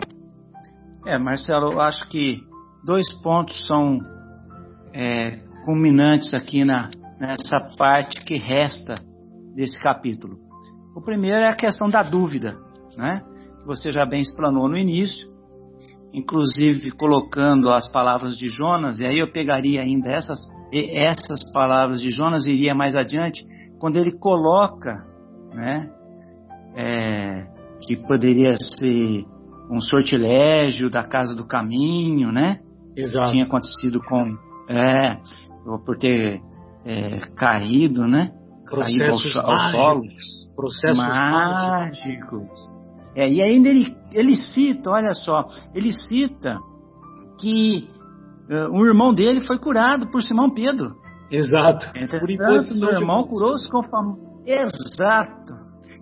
É, 1.05 1.19
Marcelo, 1.19 1.73
eu 1.73 1.79
acho 1.79 2.07
que 2.07 2.41
dois 2.83 3.05
pontos 3.21 3.67
são 3.67 3.99
é, 4.93 5.44
culminantes 5.65 6.33
aqui 6.33 6.63
na, 6.63 6.89
nessa 7.19 7.57
parte 7.77 8.23
que 8.23 8.37
resta 8.37 8.95
desse 9.55 9.81
capítulo. 9.81 10.37
O 10.95 11.01
primeiro 11.01 11.37
é 11.37 11.47
a 11.47 11.55
questão 11.55 11.89
da 11.89 12.03
dúvida, 12.03 12.55
né? 12.95 13.21
Que 13.59 13.65
você 13.65 13.91
já 13.91 14.05
bem 14.05 14.21
explanou 14.21 14.69
no 14.69 14.77
início, 14.77 15.27
inclusive 16.13 16.91
colocando 16.91 17.69
as 17.69 17.91
palavras 17.91 18.37
de 18.37 18.47
Jonas, 18.47 18.99
e 18.99 19.05
aí 19.05 19.19
eu 19.19 19.31
pegaria 19.31 19.81
ainda 19.81 20.09
essas, 20.09 20.39
essas 20.71 21.39
palavras 21.51 21.99
de 21.99 22.11
Jonas 22.11 22.45
e 22.45 22.51
iria 22.51 22.75
mais 22.75 22.95
adiante, 22.95 23.43
quando 23.79 23.97
ele 23.97 24.11
coloca, 24.11 25.03
né? 25.53 25.89
É, 26.77 27.47
que 27.81 27.95
poderia 27.95 28.53
ser 28.55 29.25
um 29.69 29.81
sortilégio 29.81 30.89
da 30.89 31.03
casa 31.03 31.35
do 31.35 31.47
caminho, 31.47 32.31
né? 32.31 32.59
Exato. 32.95 33.31
Tinha 33.31 33.45
acontecido 33.45 34.01
com 34.01 34.37
é, 34.69 35.17
por 35.85 35.97
ter 35.97 36.41
é, 36.85 37.19
caído, 37.35 38.07
né? 38.07 38.31
Processos 38.69 39.33
caído 39.33 39.47
ao, 39.47 39.53
ao 39.53 39.71
solo. 39.71 40.01
Processos 40.55 40.97
mágicos. 40.97 42.75
É, 43.15 43.29
e 43.29 43.41
ainda 43.41 43.69
ele, 43.69 43.95
ele 44.11 44.35
cita, 44.35 44.91
olha 44.91 45.13
só, 45.13 45.45
ele 45.73 45.91
cita 45.91 46.59
que 47.39 47.89
uh, 48.49 48.71
o 48.71 48.85
irmão 48.85 49.13
dele 49.13 49.41
foi 49.41 49.57
curado 49.57 50.07
por 50.11 50.21
Simão 50.21 50.49
Pedro. 50.49 50.95
Exato. 51.31 51.87
Entretanto, 51.95 52.75
meu 52.77 52.91
irmão 52.91 53.23
curou-se 53.23 53.69
com 53.69 53.83
fama. 53.83 54.17
Exato. 54.45 55.53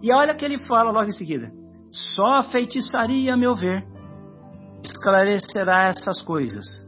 E 0.01 0.11
olha 0.11 0.33
o 0.33 0.35
que 0.35 0.43
ele 0.43 0.57
fala 0.67 0.91
logo 0.91 1.07
em 1.07 1.13
seguida. 1.13 1.51
Só 1.91 2.25
a 2.25 2.43
feitiçaria, 2.43 3.33
a 3.33 3.37
meu 3.37 3.55
ver, 3.55 3.85
esclarecerá 4.83 5.89
essas 5.89 6.21
coisas 6.21 6.82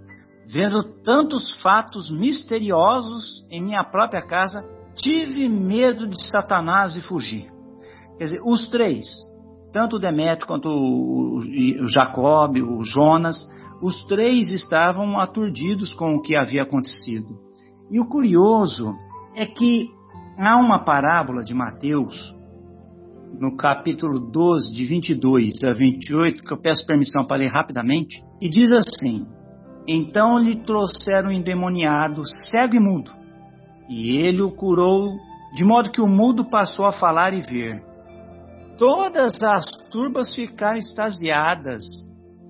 Vendo 0.47 0.84
tantos 1.03 1.49
fatos 1.62 2.12
misteriosos 2.12 3.45
em 3.49 3.63
minha 3.63 3.84
própria 3.84 4.21
casa, 4.21 4.63
tive 4.95 5.49
medo 5.49 6.08
de 6.08 6.27
Satanás 6.27 6.95
e 6.95 7.01
fugi. 7.01 7.47
Quer 8.17 8.25
dizer, 8.25 8.41
os 8.45 8.67
três, 8.67 9.05
tanto 9.73 9.97
o 9.97 9.99
Demétrio 9.99 10.47
quanto 10.47 10.69
o, 10.69 11.38
o 11.38 11.88
Jacob, 11.88 12.58
o 12.58 12.84
Jonas, 12.84 13.38
os 13.81 14.03
três 14.05 14.51
estavam 14.51 15.19
aturdidos 15.19 15.93
com 15.93 16.15
o 16.15 16.21
que 16.21 16.36
havia 16.36 16.63
acontecido. 16.63 17.38
E 17.91 17.99
o 17.99 18.08
curioso 18.08 18.93
é 19.36 19.45
que 19.45 19.89
há 20.38 20.58
uma 20.58 20.79
parábola 20.79 21.43
de 21.43 21.53
Mateus, 21.53 22.34
no 23.39 23.58
capítulo 23.58 24.19
12, 24.31 24.73
de 24.73 24.86
22 24.86 25.53
a 25.65 25.73
28, 25.73 26.43
que 26.43 26.53
eu 26.53 26.58
peço 26.58 26.86
permissão 26.86 27.25
para 27.25 27.38
ler 27.38 27.51
rapidamente, 27.51 28.23
e 28.41 28.49
diz 28.49 28.71
assim: 28.71 29.27
então 29.87 30.39
lhe 30.39 30.55
trouxeram 30.55 31.31
endemoniado, 31.31 32.23
cego 32.25 32.75
e 32.75 32.79
mudo, 32.79 33.11
e 33.87 34.17
ele 34.17 34.41
o 34.41 34.51
curou, 34.51 35.15
de 35.55 35.63
modo 35.63 35.91
que 35.91 36.01
o 36.01 36.07
mudo 36.07 36.45
passou 36.45 36.85
a 36.85 36.91
falar 36.91 37.33
e 37.33 37.41
ver. 37.41 37.83
Todas 38.77 39.41
as 39.41 39.65
turbas 39.89 40.33
ficaram 40.33 40.77
extasiadas 40.77 41.83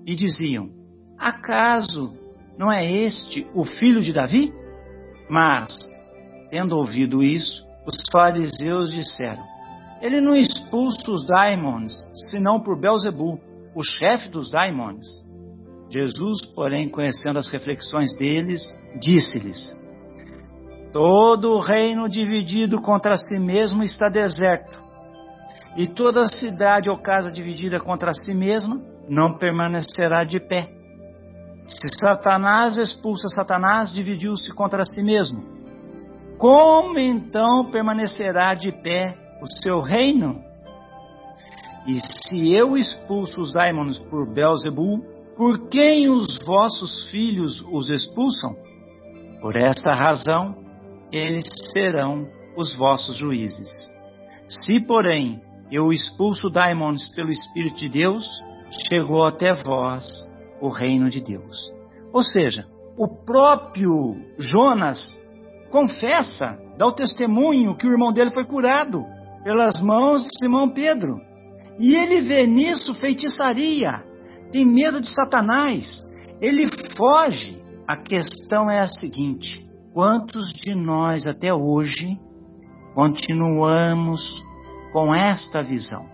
e 0.06 0.16
diziam: 0.16 0.70
Acaso 1.18 2.14
não 2.58 2.72
é 2.72 2.90
este 2.90 3.46
o 3.54 3.64
filho 3.64 4.00
de 4.00 4.12
Davi? 4.12 4.52
Mas, 5.28 5.76
tendo 6.50 6.76
ouvido 6.76 7.22
isso, 7.22 7.64
os 7.86 7.96
fariseus 8.10 8.90
disseram: 8.90 9.44
Ele 10.00 10.20
não 10.20 10.34
expulsa 10.34 11.10
os 11.10 11.26
daimons, 11.26 11.92
senão 12.30 12.58
por 12.60 12.80
Belzebu, 12.80 13.38
o 13.74 13.82
chefe 13.82 14.28
dos 14.28 14.50
daimons. 14.50 15.25
Jesus, 15.90 16.44
porém, 16.54 16.88
conhecendo 16.88 17.38
as 17.38 17.48
reflexões 17.48 18.16
deles, 18.16 18.60
disse-lhes: 19.00 19.76
Todo 20.92 21.58
reino 21.58 22.08
dividido 22.08 22.80
contra 22.80 23.16
si 23.16 23.38
mesmo 23.38 23.82
está 23.82 24.08
deserto, 24.08 24.82
e 25.76 25.86
toda 25.86 26.26
cidade 26.26 26.90
ou 26.90 26.98
casa 26.98 27.30
dividida 27.30 27.78
contra 27.78 28.12
si 28.12 28.34
mesma 28.34 28.82
não 29.08 29.38
permanecerá 29.38 30.24
de 30.24 30.40
pé. 30.40 30.68
Se 31.68 31.88
Satanás 32.00 32.78
expulsa 32.78 33.28
Satanás, 33.28 33.92
dividiu-se 33.92 34.52
contra 34.52 34.84
si 34.84 35.02
mesmo. 35.02 35.42
Como 36.38 36.98
então 36.98 37.70
permanecerá 37.70 38.54
de 38.54 38.70
pé 38.70 39.16
o 39.42 39.46
seu 39.62 39.80
reino? 39.80 40.44
E 41.86 41.98
se 42.00 42.52
eu 42.52 42.76
expulso 42.76 43.40
os 43.40 43.52
daimons 43.52 43.98
por 43.98 44.26
Belzebul, 44.32 45.15
por 45.36 45.68
quem 45.68 46.08
os 46.08 46.38
vossos 46.44 47.10
filhos 47.10 47.62
os 47.70 47.90
expulsam? 47.90 48.56
Por 49.40 49.54
esta 49.54 49.92
razão, 49.94 50.56
eles 51.12 51.44
serão 51.72 52.26
os 52.56 52.74
vossos 52.74 53.16
juízes. 53.16 53.68
Se, 54.46 54.80
porém, 54.80 55.40
eu 55.70 55.92
expulso 55.92 56.48
daimons 56.48 57.08
pelo 57.10 57.30
Espírito 57.30 57.76
de 57.76 57.88
Deus, 57.88 58.24
chegou 58.88 59.24
até 59.24 59.52
vós 59.52 60.06
o 60.60 60.68
reino 60.68 61.10
de 61.10 61.20
Deus. 61.20 61.70
Ou 62.12 62.22
seja, 62.22 62.66
o 62.96 63.06
próprio 63.06 64.16
Jonas 64.38 65.20
confessa, 65.70 66.58
dá 66.78 66.86
o 66.86 66.92
testemunho 66.92 67.76
que 67.76 67.86
o 67.86 67.92
irmão 67.92 68.12
dele 68.12 68.30
foi 68.30 68.46
curado 68.46 69.04
pelas 69.44 69.80
mãos 69.80 70.22
de 70.22 70.28
Simão 70.40 70.70
Pedro. 70.70 71.20
E 71.78 71.94
ele 71.94 72.22
vê 72.22 72.46
nisso 72.46 72.94
feitiçaria, 72.94 74.02
tem 74.50 74.64
medo 74.64 75.00
de 75.00 75.12
Satanás, 75.14 76.02
ele 76.40 76.66
foge. 76.96 77.62
A 77.86 77.96
questão 77.96 78.70
é 78.70 78.80
a 78.80 78.88
seguinte: 78.88 79.64
quantos 79.92 80.48
de 80.52 80.74
nós 80.74 81.26
até 81.26 81.52
hoje 81.54 82.18
continuamos 82.94 84.42
com 84.92 85.14
esta 85.14 85.62
visão? 85.62 86.06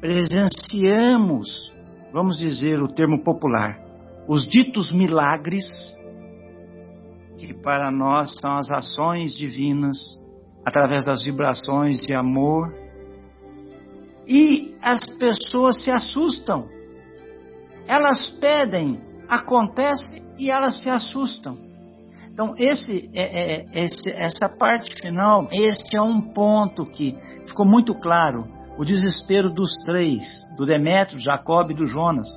Presenciamos, 0.00 1.72
vamos 2.12 2.38
dizer 2.38 2.80
o 2.80 2.88
termo 2.88 3.22
popular, 3.22 3.78
os 4.26 4.46
ditos 4.46 4.92
milagres, 4.92 5.64
que 7.38 7.52
para 7.54 7.90
nós 7.90 8.34
são 8.40 8.56
as 8.56 8.70
ações 8.70 9.36
divinas, 9.36 9.98
através 10.64 11.04
das 11.04 11.24
vibrações 11.24 12.00
de 12.00 12.14
amor 12.14 12.81
e 14.26 14.74
as 14.80 15.04
pessoas 15.18 15.82
se 15.82 15.90
assustam. 15.90 16.66
Elas 17.86 18.30
pedem, 18.40 19.00
acontece 19.28 20.22
e 20.38 20.50
elas 20.50 20.82
se 20.82 20.88
assustam. 20.88 21.58
Então, 22.32 22.54
esse, 22.58 23.10
é, 23.12 23.22
é, 23.22 23.66
esse, 23.74 24.10
essa 24.10 24.48
parte 24.48 24.94
final, 25.00 25.48
este 25.52 25.96
é 25.96 26.00
um 26.00 26.32
ponto 26.32 26.86
que 26.86 27.16
ficou 27.46 27.66
muito 27.66 27.94
claro. 27.94 28.46
O 28.78 28.84
desespero 28.84 29.50
dos 29.50 29.74
três, 29.84 30.24
do 30.56 30.64
Demétrio, 30.64 31.18
Jacob 31.20 31.70
e 31.70 31.74
do 31.74 31.86
Jonas, 31.86 32.28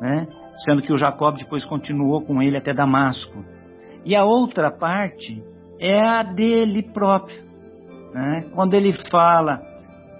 né? 0.00 0.26
sendo 0.58 0.82
que 0.82 0.92
o 0.92 0.98
Jacob 0.98 1.36
depois 1.38 1.64
continuou 1.64 2.20
com 2.20 2.42
ele 2.42 2.58
até 2.58 2.74
Damasco. 2.74 3.42
E 4.04 4.14
a 4.14 4.24
outra 4.24 4.70
parte 4.70 5.42
é 5.80 5.98
a 6.06 6.22
dele 6.22 6.82
próprio 6.82 7.42
Né? 8.12 8.50
Quando 8.54 8.74
ele 8.74 8.92
fala, 9.10 9.62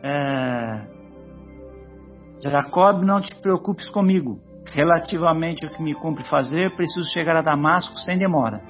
é, 0.02 0.97
Jacob, 2.42 3.02
não 3.02 3.20
te 3.20 3.34
preocupes 3.36 3.88
comigo. 3.88 4.38
Relativamente 4.70 5.64
ao 5.64 5.72
que 5.72 5.82
me 5.82 5.94
cumpre 5.94 6.24
fazer, 6.24 6.74
preciso 6.76 7.10
chegar 7.12 7.36
a 7.36 7.42
Damasco 7.42 7.96
sem 7.98 8.18
demora. 8.18 8.60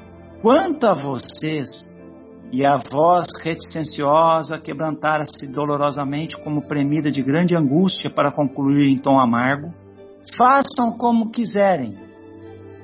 Quanto 0.41 0.87
a 0.87 0.95
vocês, 0.95 1.69
e 2.51 2.65
a 2.65 2.79
voz 2.79 3.27
reticenciosa 3.43 4.59
quebrantara-se 4.59 5.47
dolorosamente 5.53 6.37
como 6.43 6.67
premida 6.67 7.11
de 7.11 7.23
grande 7.23 7.55
angústia 7.55 8.11
para 8.11 8.33
concluir 8.33 8.89
em 8.89 8.97
tom 8.97 9.21
amargo, 9.21 9.69
façam 10.37 10.97
como 10.97 11.31
quiserem, 11.31 11.95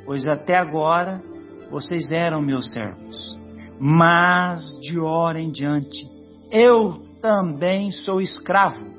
pois 0.04 0.28
até 0.28 0.56
agora 0.56 1.22
vocês 1.70 2.10
eram 2.10 2.40
meus 2.42 2.72
servos. 2.72 3.38
Mas 3.80 4.78
de 4.80 5.00
hora 5.00 5.40
em 5.40 5.50
diante, 5.50 6.06
eu 6.50 7.02
também 7.22 7.90
sou 7.90 8.20
escravo, 8.20 8.93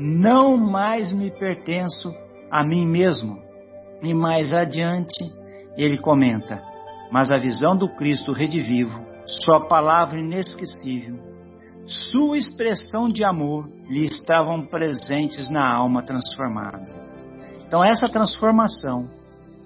não 0.00 0.56
mais 0.56 1.12
me 1.12 1.30
pertenço 1.30 2.14
a 2.50 2.64
mim 2.64 2.86
mesmo. 2.86 3.38
E 4.02 4.14
mais 4.14 4.52
adiante, 4.54 5.30
ele 5.76 5.98
comenta: 5.98 6.60
Mas 7.12 7.30
a 7.30 7.36
visão 7.36 7.76
do 7.76 7.88
Cristo 7.96 8.32
redivivo, 8.32 9.04
sua 9.26 9.68
palavra 9.68 10.18
inesquecível, 10.18 11.18
sua 11.84 12.38
expressão 12.38 13.10
de 13.10 13.24
amor 13.24 13.68
lhe 13.88 14.04
estavam 14.04 14.64
presentes 14.64 15.50
na 15.50 15.70
alma 15.70 16.02
transformada. 16.02 16.98
Então, 17.66 17.84
essa 17.84 18.08
transformação 18.08 19.08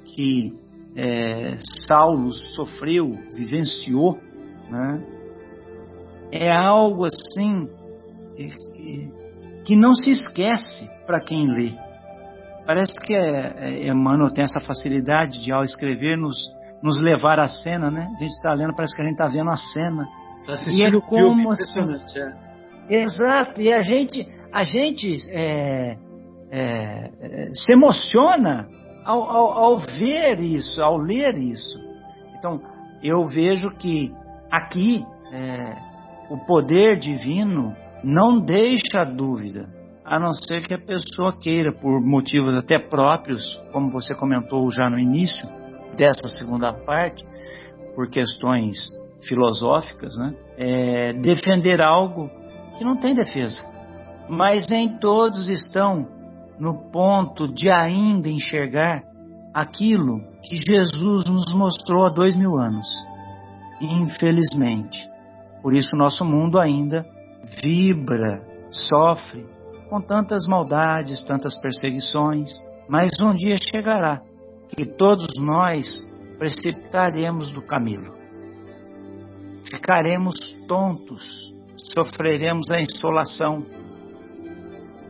que 0.05 0.53
é, 0.97 1.55
Saulo 1.87 2.33
sofreu, 2.33 3.13
vivenciou, 3.35 4.19
né, 4.69 5.03
é 6.33 6.51
algo 6.51 7.05
assim 7.05 7.69
que 9.65 9.75
não 9.75 9.95
se 9.95 10.11
esquece 10.11 10.89
para 11.07 11.21
quem 11.21 11.47
lê. 11.47 11.73
Parece 12.67 12.95
que 13.01 13.15
é, 13.15 13.55
é, 13.57 13.89
Emmanuel 13.89 14.33
tem 14.33 14.45
essa 14.45 14.61
facilidade 14.61 15.43
de, 15.43 15.53
ao 15.53 15.63
escrever, 15.63 16.17
nos, 16.17 16.37
nos 16.83 17.01
levar 17.01 17.39
à 17.39 17.47
cena, 17.47 17.91
né? 17.91 18.09
A 18.17 18.19
gente 18.19 18.33
está 18.33 18.53
lendo, 18.55 18.75
parece 18.75 18.95
que 18.95 19.03
a 19.03 19.05
gente 19.05 19.15
está 19.15 19.29
vendo 19.29 19.51
a 19.51 19.57
cena. 19.57 20.09
Tá 20.47 20.55
e 20.71 20.83
é 20.83 20.91
como 21.01 21.53
assim, 21.53 21.81
é. 22.91 23.03
Exato, 23.03 23.61
e 23.61 23.73
a 23.73 23.81
gente, 23.81 24.27
a 24.53 24.65
gente 24.65 25.19
é, 25.31 25.97
se 27.55 27.73
emociona 27.73 28.69
ao, 29.05 29.23
ao, 29.23 29.53
ao 29.53 29.79
ver 29.79 30.41
isso, 30.41 30.83
ao 30.83 30.99
ler 30.99 31.37
isso. 31.37 31.79
Então, 32.39 32.61
eu 33.03 33.27
vejo 33.27 33.71
que 33.77 34.13
aqui 34.51 35.05
o 36.31 36.39
poder 36.47 36.99
divino 36.99 37.75
não 38.05 38.39
deixa 38.39 39.05
dúvida, 39.05 39.69
a 40.05 40.21
não 40.21 40.33
ser 40.33 40.67
que 40.67 40.75
a 40.75 40.79
pessoa 40.79 41.37
queira, 41.37 41.73
por 41.73 42.01
motivos 42.03 42.55
até 42.55 42.79
próprios, 42.79 43.59
como 43.73 43.91
você 43.91 44.15
comentou 44.15 44.71
já 44.71 44.91
no 44.91 44.99
início 44.99 45.49
dessa 45.97 46.29
segunda 46.29 46.73
parte, 46.73 47.25
por 47.95 48.11
questões 48.11 48.77
filosóficas, 49.27 50.17
né, 50.19 50.35
é, 50.59 51.13
defender 51.15 51.81
algo 51.81 52.29
que 52.77 52.85
não 52.85 52.97
tem 52.97 53.15
defesa. 53.15 53.65
Mas 54.29 54.69
nem 54.69 54.99
todos 54.99 55.49
estão 55.49 56.07
no 56.59 56.91
ponto 56.91 57.49
de 57.49 57.71
ainda 57.71 58.29
enxergar 58.29 59.03
aquilo 59.53 60.21
que 60.43 60.57
Jesus 60.57 61.25
nos 61.27 61.55
mostrou 61.55 62.07
há 62.07 62.11
dois 62.11 62.37
mil 62.37 62.57
anos. 62.59 62.87
Infelizmente. 63.81 64.99
Por 65.63 65.75
isso, 65.75 65.97
nosso 65.97 66.25
mundo 66.25 66.59
ainda 66.59 67.07
vibra, 67.63 68.43
sofre 68.71 69.47
com 69.89 70.01
tantas 70.01 70.47
maldades, 70.47 71.25
tantas 71.25 71.57
perseguições. 71.61 72.51
Mas 72.89 73.19
um 73.21 73.33
dia 73.33 73.57
chegará 73.57 74.21
que 74.69 74.85
todos 74.85 75.29
nós 75.39 75.87
precipitaremos 76.39 77.53
do 77.53 77.63
camelo. 77.63 78.15
Ficaremos 79.71 80.37
tontos, 80.67 81.55
sofreremos 81.77 82.71
a 82.71 82.81
insolação. 82.81 83.65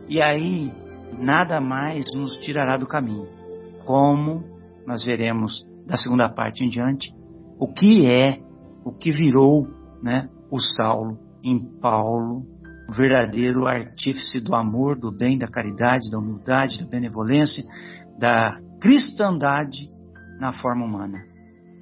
E 0.07 0.21
aí 0.21 0.71
nada 1.17 1.59
mais 1.59 2.05
nos 2.13 2.37
tirará 2.37 2.77
do 2.77 2.87
caminho. 2.87 3.27
Como 3.85 4.43
nós 4.85 5.03
veremos 5.03 5.65
da 5.85 5.97
segunda 5.97 6.29
parte 6.29 6.63
em 6.63 6.69
diante, 6.69 7.11
o 7.59 7.67
que 7.67 8.05
é, 8.05 8.39
o 8.83 8.91
que 8.91 9.11
virou 9.11 9.67
né, 10.01 10.29
o 10.51 10.59
Saulo 10.59 11.24
em 11.45 11.59
Paulo, 11.79 12.43
o 12.89 12.93
verdadeiro 12.93 13.67
artífice 13.67 14.39
do 14.39 14.55
amor, 14.55 14.97
do 14.97 15.15
bem, 15.15 15.37
da 15.37 15.47
caridade, 15.47 16.09
da 16.09 16.17
humildade, 16.17 16.83
da 16.83 16.89
benevolência, 16.89 17.63
da 18.19 18.57
cristandade 18.81 19.89
na 20.39 20.51
forma 20.51 20.85
humana. 20.85 21.19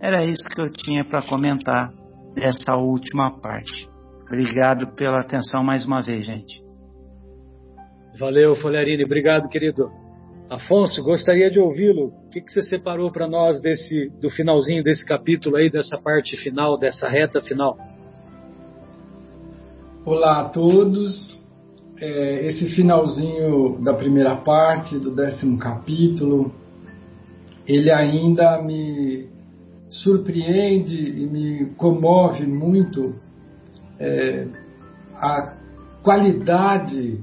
Era 0.02 0.26
isso 0.26 0.48
que 0.50 0.62
eu 0.62 0.70
tinha 0.70 1.06
para 1.06 1.22
comentar 1.22 1.92
dessa 2.36 2.76
última 2.76 3.40
parte. 3.42 3.90
Obrigado 4.26 4.94
pela 4.96 5.22
atenção 5.22 5.64
mais 5.64 5.86
uma 5.86 6.02
vez, 6.02 6.26
gente. 6.26 6.62
Valeu, 8.20 8.56
Folharini. 8.56 9.06
Obrigado, 9.06 9.48
querido. 9.48 9.90
Afonso, 10.50 11.02
gostaria 11.04 11.50
de 11.50 11.60
ouvi-lo. 11.60 12.08
O 12.08 12.30
que, 12.30 12.42
que 12.42 12.52
você 12.52 12.62
separou 12.62 13.12
para 13.12 13.28
nós 13.28 13.62
desse, 13.62 14.10
do 14.22 14.30
finalzinho 14.30 14.84
desse 14.84 15.06
capítulo 15.06 15.56
aí, 15.56 15.70
dessa 15.70 15.98
parte 16.02 16.36
final, 16.38 16.78
dessa 16.78 17.08
reta 17.08 17.42
final? 17.42 17.78
Olá 20.06 20.42
a 20.42 20.50
todos. 20.50 21.42
É, 21.98 22.48
esse 22.48 22.76
finalzinho 22.76 23.82
da 23.82 23.94
primeira 23.94 24.36
parte, 24.36 25.00
do 25.00 25.16
décimo 25.16 25.58
capítulo, 25.58 26.52
ele 27.66 27.90
ainda 27.90 28.62
me 28.62 29.30
surpreende 29.90 30.98
e 30.98 31.26
me 31.26 31.68
comove 31.78 32.46
muito 32.46 33.16
é, 33.98 34.46
a 35.16 35.54
qualidade 36.04 37.22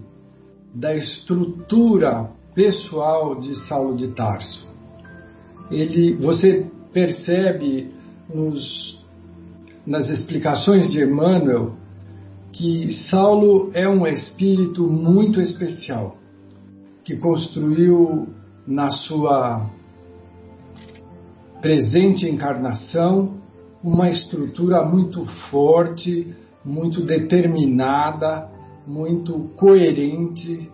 da 0.74 0.96
estrutura 0.96 2.30
pessoal 2.54 3.38
de 3.38 3.56
Saulo 3.68 3.94
de 3.94 4.08
Tarso. 4.14 4.66
Ele, 5.70 6.14
você 6.14 6.66
percebe 6.94 7.92
nos, 8.34 9.04
nas 9.86 10.08
explicações 10.08 10.90
de 10.90 11.02
Emmanuel 11.02 11.78
que 12.52 12.92
Saulo 13.08 13.70
é 13.74 13.88
um 13.88 14.06
espírito 14.06 14.86
muito 14.88 15.40
especial, 15.40 16.16
que 17.04 17.16
construiu 17.16 18.28
na 18.66 18.90
sua 18.90 19.70
presente 21.60 22.26
encarnação 22.26 23.40
uma 23.82 24.10
estrutura 24.10 24.84
muito 24.84 25.24
forte, 25.50 26.34
muito 26.64 27.04
determinada, 27.04 28.48
muito 28.86 29.50
coerente, 29.56 30.70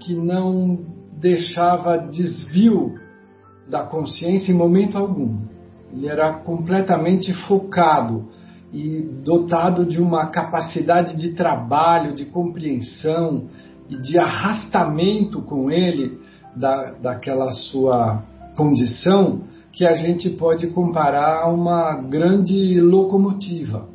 que 0.00 0.14
não 0.14 0.78
deixava 1.12 1.96
desvio 1.96 2.94
da 3.68 3.84
consciência 3.84 4.52
em 4.52 4.54
momento 4.54 4.98
algum. 4.98 5.38
Ele 5.92 6.06
era 6.06 6.32
completamente 6.32 7.32
focado 7.46 8.28
e 8.72 9.00
dotado 9.24 9.84
de 9.84 10.00
uma 10.00 10.26
capacidade 10.26 11.16
de 11.16 11.34
trabalho, 11.34 12.14
de 12.14 12.26
compreensão 12.26 13.48
e 13.88 13.96
de 13.96 14.18
arrastamento 14.18 15.42
com 15.42 15.70
ele 15.70 16.20
da, 16.54 16.92
daquela 16.92 17.50
sua 17.50 18.22
condição 18.56 19.42
que 19.72 19.84
a 19.84 19.94
gente 19.94 20.30
pode 20.30 20.68
comparar 20.68 21.42
a 21.44 21.48
uma 21.48 21.96
grande 21.96 22.80
locomotiva 22.80 23.88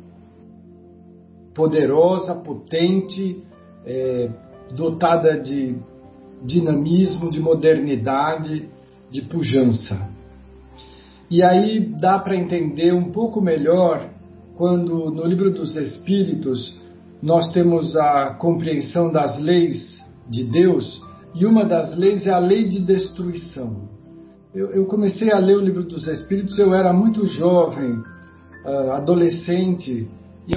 poderosa, 1.54 2.34
potente, 2.34 3.42
é, 3.86 4.28
dotada 4.76 5.40
de 5.40 5.76
dinamismo, 6.44 7.30
de 7.30 7.40
modernidade, 7.40 8.68
de 9.10 9.22
pujança. 9.22 10.10
E 11.30 11.42
aí 11.42 11.80
dá 11.98 12.18
para 12.18 12.36
entender 12.36 12.92
um 12.92 13.10
pouco 13.10 13.40
melhor 13.40 14.10
quando 14.56 15.10
no 15.10 15.26
livro 15.26 15.50
dos 15.50 15.76
Espíritos 15.76 16.74
nós 17.22 17.52
temos 17.52 17.94
a 17.96 18.34
compreensão 18.34 19.10
das 19.12 19.38
leis 19.38 19.96
de 20.28 20.44
Deus 20.44 21.00
e 21.34 21.44
uma 21.44 21.64
das 21.64 21.96
leis 21.96 22.26
é 22.26 22.30
a 22.30 22.38
lei 22.38 22.66
de 22.66 22.80
destruição. 22.80 23.88
Eu, 24.54 24.70
eu 24.72 24.86
comecei 24.86 25.30
a 25.30 25.38
ler 25.38 25.56
o 25.56 25.60
livro 25.60 25.84
dos 25.84 26.06
Espíritos, 26.08 26.58
eu 26.58 26.74
era 26.74 26.92
muito 26.92 27.26
jovem, 27.26 27.98
uh, 28.64 28.92
adolescente, 28.92 30.08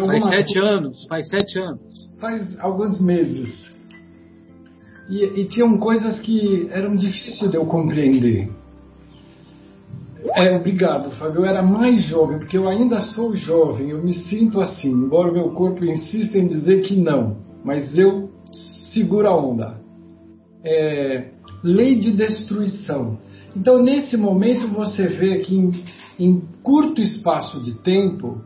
faz 0.05 0.23
sete 0.27 0.59
anos, 0.59 1.05
faz 1.09 1.27
sete 1.27 1.59
anos. 1.59 2.09
Faz 2.19 2.59
alguns 2.59 3.01
meses. 3.01 3.69
E, 5.09 5.41
e 5.41 5.47
tinham 5.49 5.77
coisas 5.77 6.19
que 6.19 6.67
eram 6.71 6.95
difíceis 6.95 7.49
de 7.49 7.57
eu 7.57 7.65
compreender. 7.65 8.49
É, 10.35 10.55
obrigado, 10.55 11.11
Fábio. 11.11 11.41
Eu 11.41 11.45
era 11.45 11.61
mais 11.61 12.03
jovem, 12.03 12.39
porque 12.39 12.57
eu 12.57 12.67
ainda 12.67 13.01
sou 13.01 13.35
jovem, 13.35 13.89
eu 13.89 14.03
me 14.03 14.13
sinto 14.13 14.61
assim, 14.61 14.89
embora 14.89 15.29
o 15.29 15.33
meu 15.33 15.51
corpo 15.51 15.83
insista 15.83 16.37
em 16.37 16.47
dizer 16.47 16.81
que 16.81 16.95
não, 16.95 17.37
mas 17.63 17.95
eu 17.97 18.29
seguro 18.93 19.27
a 19.27 19.35
onda. 19.35 19.79
É, 20.63 21.31
lei 21.63 21.95
de 21.99 22.11
destruição. 22.11 23.17
Então, 23.55 23.81
nesse 23.81 24.15
momento, 24.17 24.67
você 24.67 25.07
vê 25.07 25.39
que 25.39 25.55
em, 25.55 25.71
em 26.19 26.41
curto 26.63 27.01
espaço 27.01 27.63
de 27.63 27.75
tempo, 27.81 28.41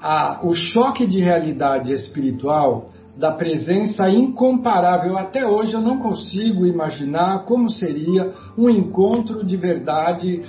a, 0.00 0.40
o 0.42 0.54
choque 0.54 1.06
de 1.06 1.20
realidade 1.20 1.92
espiritual 1.92 2.90
da 3.16 3.30
presença 3.30 4.08
incomparável. 4.08 5.16
Até 5.16 5.46
hoje 5.46 5.74
eu 5.74 5.80
não 5.80 5.98
consigo 5.98 6.66
imaginar 6.66 7.44
como 7.44 7.70
seria 7.70 8.32
um 8.56 8.68
encontro 8.70 9.44
de 9.44 9.56
verdade 9.56 10.42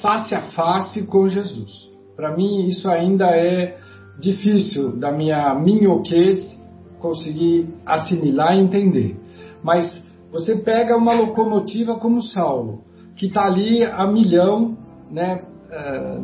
face 0.00 0.34
a 0.34 0.42
face 0.52 1.06
com 1.06 1.28
Jesus. 1.28 1.88
Para 2.16 2.36
mim, 2.36 2.66
isso 2.66 2.88
ainda 2.88 3.26
é 3.26 3.78
difícil 4.20 4.98
da 4.98 5.12
minha 5.12 5.54
minhoquez 5.54 6.56
conseguir 6.98 7.72
assimilar 7.86 8.56
e 8.56 8.60
entender. 8.60 9.16
Mas 9.62 9.96
você 10.32 10.56
pega 10.56 10.96
uma 10.96 11.14
locomotiva 11.14 11.98
como 11.98 12.22
Saulo, 12.22 12.82
que 13.16 13.26
está 13.26 13.44
ali 13.44 13.84
a 13.84 14.06
milhão 14.06 14.76
né, 15.10 15.44
eh, 15.70 16.20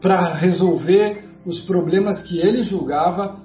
para 0.00 0.34
resolver 0.34 1.24
os 1.44 1.64
problemas 1.64 2.22
que 2.22 2.38
ele 2.38 2.62
julgava 2.62 3.40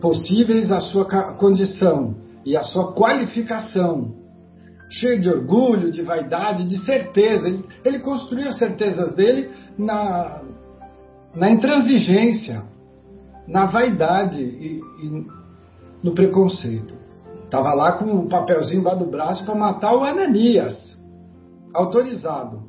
possíveis 0.00 0.70
à 0.72 0.80
sua 0.80 1.04
condição 1.34 2.16
e 2.44 2.56
à 2.56 2.62
sua 2.62 2.92
qualificação. 2.92 4.23
Cheio 4.98 5.20
de 5.20 5.28
orgulho, 5.28 5.90
de 5.90 6.02
vaidade, 6.02 6.68
de 6.68 6.84
certeza. 6.84 7.46
Ele, 7.46 7.64
ele 7.84 7.98
construiu 8.00 8.48
as 8.48 8.58
certezas 8.58 9.14
dele 9.14 9.50
na, 9.76 10.42
na 11.34 11.50
intransigência, 11.50 12.62
na 13.46 13.66
vaidade 13.66 14.42
e, 14.42 14.80
e 15.02 15.26
no 16.02 16.14
preconceito. 16.14 16.94
Estava 17.44 17.72
lá 17.74 17.92
com 17.92 18.06
o 18.06 18.20
um 18.22 18.28
papelzinho 18.28 18.82
lá 18.82 18.94
do 18.94 19.06
braço 19.06 19.44
para 19.44 19.54
matar 19.54 19.94
o 19.94 20.04
Ananias, 20.04 20.98
autorizado. 21.72 22.62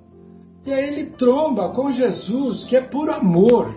E 0.65 0.73
aí 0.73 0.88
ele 0.88 1.11
tromba 1.11 1.69
com 1.69 1.91
Jesus, 1.91 2.65
que 2.65 2.75
é 2.75 2.81
puro 2.81 3.13
amor. 3.13 3.75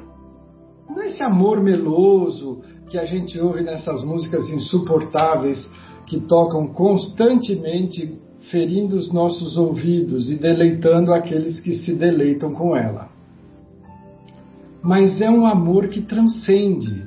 Não 0.88 1.02
é 1.02 1.06
esse 1.06 1.22
amor 1.22 1.62
meloso 1.62 2.62
que 2.88 2.98
a 2.98 3.04
gente 3.04 3.38
ouve 3.38 3.62
nessas 3.62 4.02
músicas 4.02 4.48
insuportáveis 4.48 5.68
que 6.06 6.18
tocam 6.20 6.66
constantemente, 6.68 8.17
ferindo 8.50 8.96
os 8.96 9.12
nossos 9.12 9.56
ouvidos 9.56 10.30
e 10.30 10.36
deleitando 10.36 11.12
aqueles 11.12 11.60
que 11.60 11.72
se 11.78 11.94
deleitam 11.94 12.52
com 12.52 12.76
ela. 12.76 13.08
Mas 14.82 15.20
é 15.20 15.30
um 15.30 15.46
amor 15.46 15.88
que 15.88 16.02
transcende, 16.02 17.06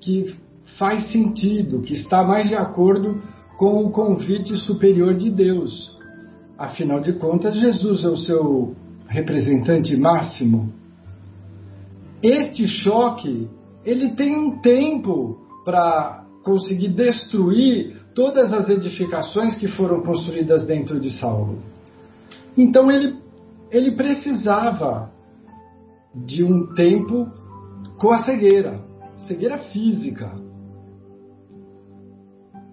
que 0.00 0.34
faz 0.78 1.10
sentido, 1.12 1.82
que 1.82 1.94
está 1.94 2.24
mais 2.24 2.48
de 2.48 2.54
acordo 2.54 3.22
com 3.58 3.84
o 3.84 3.90
convite 3.90 4.56
superior 4.58 5.14
de 5.14 5.30
Deus. 5.30 5.96
Afinal 6.58 7.00
de 7.00 7.12
contas, 7.14 7.58
Jesus 7.58 8.02
é 8.04 8.08
o 8.08 8.16
seu 8.16 8.74
representante 9.08 9.96
máximo 9.96 10.72
este 12.22 12.66
choque 12.66 13.48
ele 13.84 14.14
tem 14.14 14.36
um 14.36 14.58
tempo 14.60 15.38
para 15.64 16.24
conseguir 16.42 16.88
destruir 16.88 17.95
todas 18.16 18.52
as 18.52 18.68
edificações 18.68 19.56
que 19.56 19.68
foram 19.68 20.02
construídas 20.02 20.66
dentro 20.66 20.98
de 20.98 21.10
Saulo. 21.20 21.58
Então 22.56 22.90
ele, 22.90 23.16
ele 23.70 23.92
precisava 23.92 25.10
de 26.12 26.42
um 26.42 26.74
tempo 26.74 27.28
com 27.98 28.10
a 28.10 28.24
cegueira, 28.24 28.80
cegueira 29.28 29.58
física. 29.58 30.32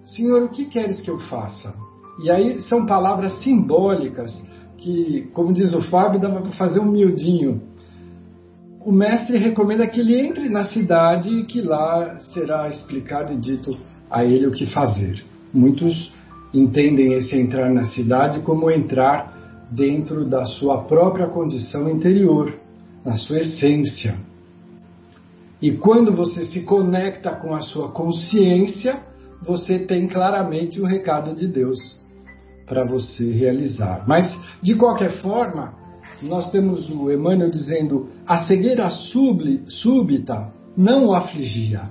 Senhor, 0.04 0.44
o 0.44 0.50
que 0.50 0.66
queres 0.66 1.00
que 1.00 1.12
eu 1.12 1.20
faça? 1.20 1.76
E 2.24 2.32
aí 2.32 2.60
são 2.62 2.88
palavras 2.88 3.34
simbólicas 3.44 4.32
que, 4.78 5.30
como 5.34 5.54
diz 5.54 5.74
o 5.76 5.82
Fábio, 5.90 6.20
dava 6.20 6.42
para 6.42 6.52
fazer 6.54 6.80
um 6.80 6.92
miudinho 6.92 7.74
o 8.86 8.92
mestre 8.92 9.38
recomenda 9.38 9.88
que 9.88 10.02
ele 10.02 10.20
entre 10.20 10.50
na 10.50 10.64
cidade 10.64 11.30
e 11.30 11.46
que 11.46 11.62
lá 11.62 12.20
será 12.20 12.68
explicado 12.70 13.32
e 13.32 13.38
dito 13.38 13.72
a 14.10 14.26
ele 14.26 14.46
o 14.46 14.52
que 14.52 14.66
fazer. 14.66 15.24
Muitos 15.54 16.12
entendem 16.54 17.14
esse 17.14 17.36
entrar 17.38 17.70
na 17.72 17.86
cidade 17.86 18.42
como 18.42 18.72
entrar 18.72 19.68
dentro 19.72 20.26
da 20.26 20.46
sua 20.46 20.84
própria 20.84 21.28
condição 21.28 21.90
interior, 21.90 22.54
na 23.06 23.16
sua 23.18 23.38
essência. 23.38 24.16
E 25.62 25.72
quando 25.74 26.16
você 26.16 26.46
se 26.46 26.62
conecta 26.64 27.32
com 27.32 27.54
a 27.54 27.62
sua 27.62 27.90
consciência, 27.90 29.00
você 29.42 29.80
tem 29.80 30.08
claramente 30.08 30.82
o 30.82 30.86
recado 30.86 31.36
de 31.36 31.48
Deus 31.48 31.80
para 32.66 32.86
você 32.86 33.32
realizar. 33.32 34.04
Mas, 34.08 34.34
de 34.62 34.76
qualquer 34.76 35.22
forma, 35.22 35.74
nós 36.22 36.50
temos 36.52 36.90
o 36.90 37.12
Emmanuel 37.12 37.50
dizendo: 37.50 38.10
a 38.26 38.46
cegueira 38.46 38.90
súbita 38.90 40.52
não 40.76 41.08
o 41.08 41.14
afligia. 41.14 41.90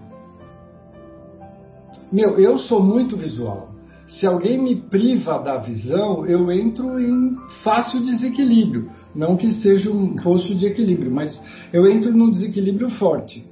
Meu, 2.13 2.39
eu 2.39 2.59
sou 2.59 2.83
muito 2.83 3.17
visual. 3.17 3.71
Se 4.07 4.27
alguém 4.27 4.63
me 4.63 4.77
priva 4.77 5.39
da 5.39 5.57
visão, 5.57 6.27
eu 6.27 6.53
entro 6.53 7.01
em 7.01 7.35
fácil 7.65 8.05
desequilíbrio. 8.05 8.91
Não 9.15 9.35
que 9.35 9.51
seja 9.55 9.91
um 9.91 10.17
posto 10.17 10.55
de 10.55 10.67
equilíbrio, 10.67 11.11
mas 11.11 11.41
eu 11.73 11.91
entro 11.91 12.13
num 12.13 12.31
desequilíbrio 12.31 12.91
forte. 12.91 13.47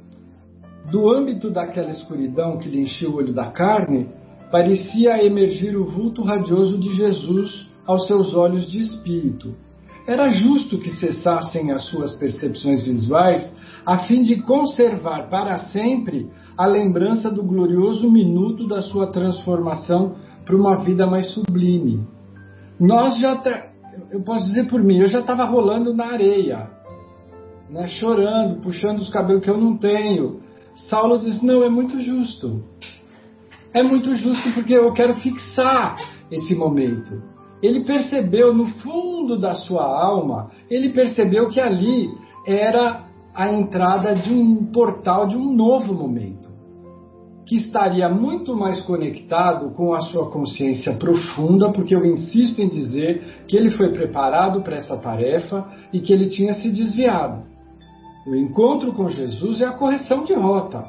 Do 0.90 1.10
âmbito 1.10 1.50
daquela 1.50 1.90
escuridão 1.90 2.58
que 2.58 2.68
lhe 2.68 2.82
enchia 2.82 3.08
o 3.08 3.14
olho 3.14 3.32
da 3.32 3.50
carne, 3.50 4.08
parecia 4.50 5.24
emergir 5.24 5.74
o 5.74 5.86
vulto 5.86 6.22
radioso 6.22 6.78
de 6.78 6.92
Jesus 6.94 7.66
aos 7.86 8.06
seus 8.06 8.34
olhos 8.34 8.70
de 8.70 8.78
espírito 8.78 9.54
era 10.10 10.28
justo 10.28 10.76
que 10.78 10.90
cessassem 10.96 11.70
as 11.70 11.86
suas 11.86 12.16
percepções 12.16 12.82
visuais 12.82 13.48
a 13.86 13.98
fim 13.98 14.22
de 14.22 14.42
conservar 14.42 15.28
para 15.30 15.56
sempre 15.56 16.28
a 16.56 16.66
lembrança 16.66 17.30
do 17.30 17.42
glorioso 17.42 18.10
minuto 18.10 18.66
da 18.66 18.80
sua 18.80 19.10
transformação 19.10 20.16
para 20.44 20.56
uma 20.56 20.82
vida 20.82 21.06
mais 21.06 21.30
sublime. 21.32 22.06
Nós 22.78 23.18
já, 23.20 23.42
eu 24.10 24.22
posso 24.22 24.46
dizer 24.46 24.68
por 24.68 24.82
mim, 24.82 24.98
eu 24.98 25.08
já 25.08 25.20
estava 25.20 25.44
rolando 25.44 25.94
na 25.94 26.06
areia, 26.06 26.70
né, 27.68 27.86
chorando, 27.86 28.60
puxando 28.60 28.98
os 28.98 29.10
cabelos 29.10 29.42
que 29.42 29.50
eu 29.50 29.58
não 29.58 29.76
tenho. 29.76 30.40
Saulo 30.88 31.18
diz: 31.18 31.42
Não, 31.42 31.62
é 31.62 31.68
muito 31.68 32.00
justo. 32.00 32.64
É 33.72 33.82
muito 33.82 34.14
justo 34.16 34.52
porque 34.54 34.74
eu 34.74 34.92
quero 34.92 35.14
fixar 35.14 35.96
esse 36.30 36.54
momento 36.54 37.30
ele 37.62 37.84
percebeu 37.84 38.54
no 38.54 38.66
fundo 38.66 39.38
da 39.38 39.54
sua 39.54 39.84
alma, 39.84 40.50
ele 40.70 40.90
percebeu 40.90 41.48
que 41.48 41.60
ali 41.60 42.08
era 42.46 43.04
a 43.34 43.52
entrada 43.52 44.14
de 44.14 44.32
um 44.32 44.66
portal 44.66 45.26
de 45.28 45.36
um 45.36 45.54
novo 45.54 45.92
momento, 45.94 46.39
que 47.50 47.56
estaria 47.56 48.08
muito 48.08 48.54
mais 48.54 48.80
conectado 48.82 49.74
com 49.74 49.92
a 49.92 49.98
sua 50.02 50.30
consciência 50.30 50.94
profunda, 50.94 51.72
porque 51.72 51.92
eu 51.92 52.06
insisto 52.06 52.62
em 52.62 52.68
dizer 52.68 53.42
que 53.48 53.56
ele 53.56 53.72
foi 53.72 53.92
preparado 53.92 54.62
para 54.62 54.76
essa 54.76 54.96
tarefa 54.96 55.66
e 55.92 55.98
que 55.98 56.12
ele 56.12 56.28
tinha 56.28 56.54
se 56.54 56.70
desviado. 56.70 57.42
O 58.24 58.36
encontro 58.36 58.92
com 58.92 59.08
Jesus 59.08 59.60
é 59.60 59.64
a 59.64 59.72
correção 59.72 60.22
de 60.22 60.32
rota. 60.32 60.84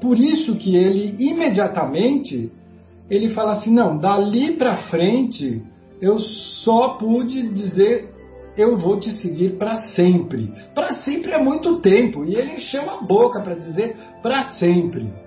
Por 0.00 0.18
isso 0.18 0.56
que 0.56 0.74
ele 0.74 1.14
imediatamente 1.20 2.50
ele 3.08 3.28
fala 3.28 3.52
assim: 3.52 3.72
"Não, 3.72 3.96
dali 3.96 4.56
para 4.56 4.88
frente 4.88 5.62
eu 6.00 6.18
só 6.18 6.94
pude 6.98 7.46
dizer 7.50 8.10
eu 8.56 8.76
vou 8.76 8.98
te 8.98 9.12
seguir 9.22 9.56
para 9.56 9.76
sempre. 9.94 10.52
Para 10.74 11.00
sempre 11.02 11.30
é 11.30 11.38
muito 11.38 11.80
tempo 11.80 12.24
e 12.24 12.34
ele 12.34 12.54
encheu 12.54 12.90
a 12.90 13.02
boca 13.02 13.40
para 13.40 13.54
dizer 13.54 13.96
para 14.20 14.54
sempre. 14.54 15.21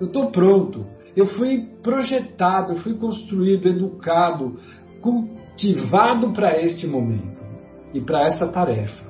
Eu 0.00 0.06
estou 0.06 0.30
pronto. 0.30 0.86
Eu 1.16 1.26
fui 1.26 1.66
projetado, 1.82 2.74
eu 2.74 2.78
fui 2.78 2.94
construído, 2.94 3.68
educado, 3.68 4.58
cultivado 5.00 6.32
para 6.32 6.60
este 6.60 6.86
momento 6.86 7.42
e 7.94 8.00
para 8.00 8.24
esta 8.24 8.48
tarefa. 8.48 9.04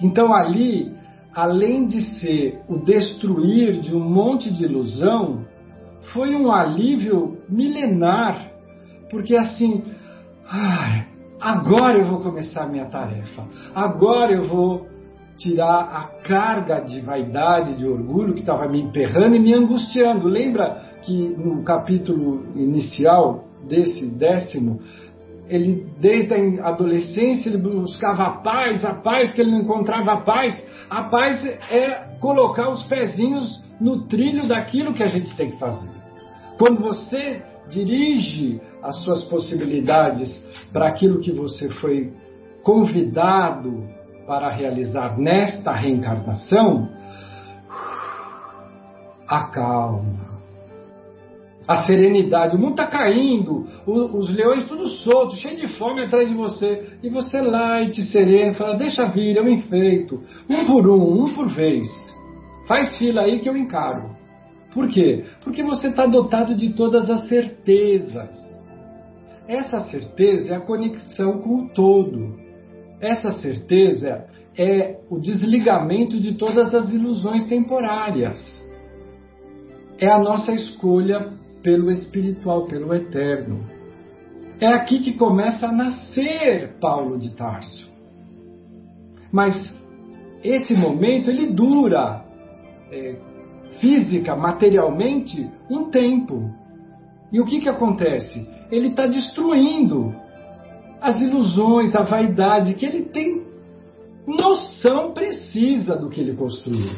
Então 0.00 0.32
ali, 0.32 0.92
além 1.34 1.86
de 1.86 2.02
ser 2.20 2.60
o 2.68 2.78
destruir 2.78 3.80
de 3.80 3.94
um 3.94 4.00
monte 4.00 4.52
de 4.54 4.64
ilusão, 4.64 5.44
foi 6.12 6.34
um 6.34 6.52
alívio 6.52 7.38
milenar, 7.48 8.52
porque 9.10 9.36
assim 9.36 9.82
Ai, 10.52 11.06
agora 11.40 12.00
eu 12.00 12.06
vou 12.06 12.20
começar 12.20 12.66
minha 12.66 12.86
tarefa. 12.86 13.46
Agora 13.72 14.32
eu 14.32 14.48
vou 14.48 14.88
tirar 15.40 15.80
a 15.80 16.22
carga 16.22 16.80
de 16.80 17.00
vaidade, 17.00 17.76
de 17.76 17.86
orgulho 17.86 18.34
que 18.34 18.40
estava 18.40 18.68
me 18.68 18.80
emperrando 18.82 19.34
e 19.34 19.40
me 19.40 19.54
angustiando. 19.54 20.28
Lembra 20.28 20.82
que 21.02 21.16
no 21.16 21.64
capítulo 21.64 22.44
inicial 22.54 23.44
desse 23.66 24.06
décimo, 24.06 24.80
ele 25.48 25.86
desde 25.98 26.60
a 26.60 26.68
adolescência 26.68 27.48
ele 27.48 27.56
buscava 27.56 28.24
a 28.24 28.30
paz, 28.30 28.84
a 28.84 28.94
paz 28.94 29.32
que 29.32 29.40
ele 29.40 29.50
não 29.50 29.62
encontrava 29.62 30.12
a 30.12 30.20
paz. 30.20 30.54
A 30.90 31.04
paz 31.04 31.44
é 31.70 32.18
colocar 32.20 32.68
os 32.68 32.82
pezinhos 32.84 33.64
no 33.80 34.06
trilho 34.06 34.46
daquilo 34.46 34.92
que 34.92 35.02
a 35.02 35.08
gente 35.08 35.34
tem 35.36 35.50
que 35.50 35.58
fazer. 35.58 35.90
Quando 36.58 36.82
você 36.82 37.42
dirige 37.70 38.60
as 38.82 39.02
suas 39.02 39.24
possibilidades 39.24 40.30
para 40.70 40.88
aquilo 40.88 41.20
que 41.20 41.32
você 41.32 41.68
foi 41.76 42.12
convidado 42.62 43.88
para 44.30 44.48
realizar 44.48 45.18
nesta 45.18 45.72
reencarnação, 45.72 46.88
acalma. 49.26 50.30
A 51.66 51.82
serenidade, 51.82 52.54
o 52.54 52.58
mundo 52.58 52.80
está 52.80 52.86
caindo, 52.86 53.66
os 53.84 54.32
leões 54.32 54.68
tudo 54.68 54.86
soltos, 54.86 55.40
cheio 55.40 55.56
de 55.56 55.66
fome 55.76 56.04
atrás 56.04 56.28
de 56.28 56.34
você, 56.36 56.96
e 57.02 57.10
você 57.10 57.38
light, 57.38 58.00
sereno, 58.04 58.54
fala: 58.54 58.76
Deixa 58.76 59.04
vir, 59.06 59.36
eu 59.36 59.48
enfeito, 59.48 60.22
um 60.48 60.64
por 60.64 60.88
um, 60.88 61.24
um 61.24 61.34
por 61.34 61.48
vez. 61.48 61.88
Faz 62.68 62.96
fila 62.98 63.22
aí 63.22 63.40
que 63.40 63.48
eu 63.48 63.56
encaro. 63.56 64.14
Por 64.72 64.86
quê? 64.86 65.24
Porque 65.42 65.64
você 65.64 65.88
está 65.88 66.06
dotado 66.06 66.54
de 66.54 66.72
todas 66.74 67.10
as 67.10 67.26
certezas. 67.26 68.30
Essa 69.48 69.80
certeza 69.88 70.50
é 70.50 70.54
a 70.54 70.60
conexão 70.60 71.40
com 71.40 71.64
o 71.64 71.68
todo. 71.70 72.49
Essa 73.00 73.32
certeza 73.40 74.26
é 74.56 75.00
o 75.08 75.18
desligamento 75.18 76.20
de 76.20 76.34
todas 76.34 76.74
as 76.74 76.92
ilusões 76.92 77.46
temporárias 77.46 78.60
é 80.00 80.10
a 80.10 80.18
nossa 80.18 80.52
escolha 80.52 81.30
pelo 81.62 81.90
espiritual, 81.90 82.66
pelo 82.66 82.94
eterno. 82.94 83.60
É 84.58 84.66
aqui 84.68 85.00
que 85.00 85.12
começa 85.12 85.68
a 85.68 85.72
nascer 85.72 86.78
Paulo 86.80 87.18
de 87.18 87.34
Tarso. 87.36 87.90
Mas 89.30 89.54
esse 90.42 90.74
momento 90.74 91.30
ele 91.30 91.52
dura 91.52 92.24
é, 92.90 93.16
física, 93.78 94.34
materialmente, 94.34 95.50
um 95.70 95.90
tempo. 95.90 96.50
E 97.30 97.40
o 97.40 97.44
que, 97.44 97.60
que 97.60 97.68
acontece? 97.68 98.48
Ele 98.72 98.88
está 98.88 99.06
destruindo 99.06 100.14
as 101.00 101.20
ilusões, 101.20 101.94
a 101.94 102.02
vaidade, 102.02 102.74
que 102.74 102.84
ele 102.84 103.04
tem 103.04 103.42
noção 104.26 105.12
precisa 105.12 105.96
do 105.96 106.08
que 106.08 106.20
ele 106.20 106.34
construiu. 106.34 106.90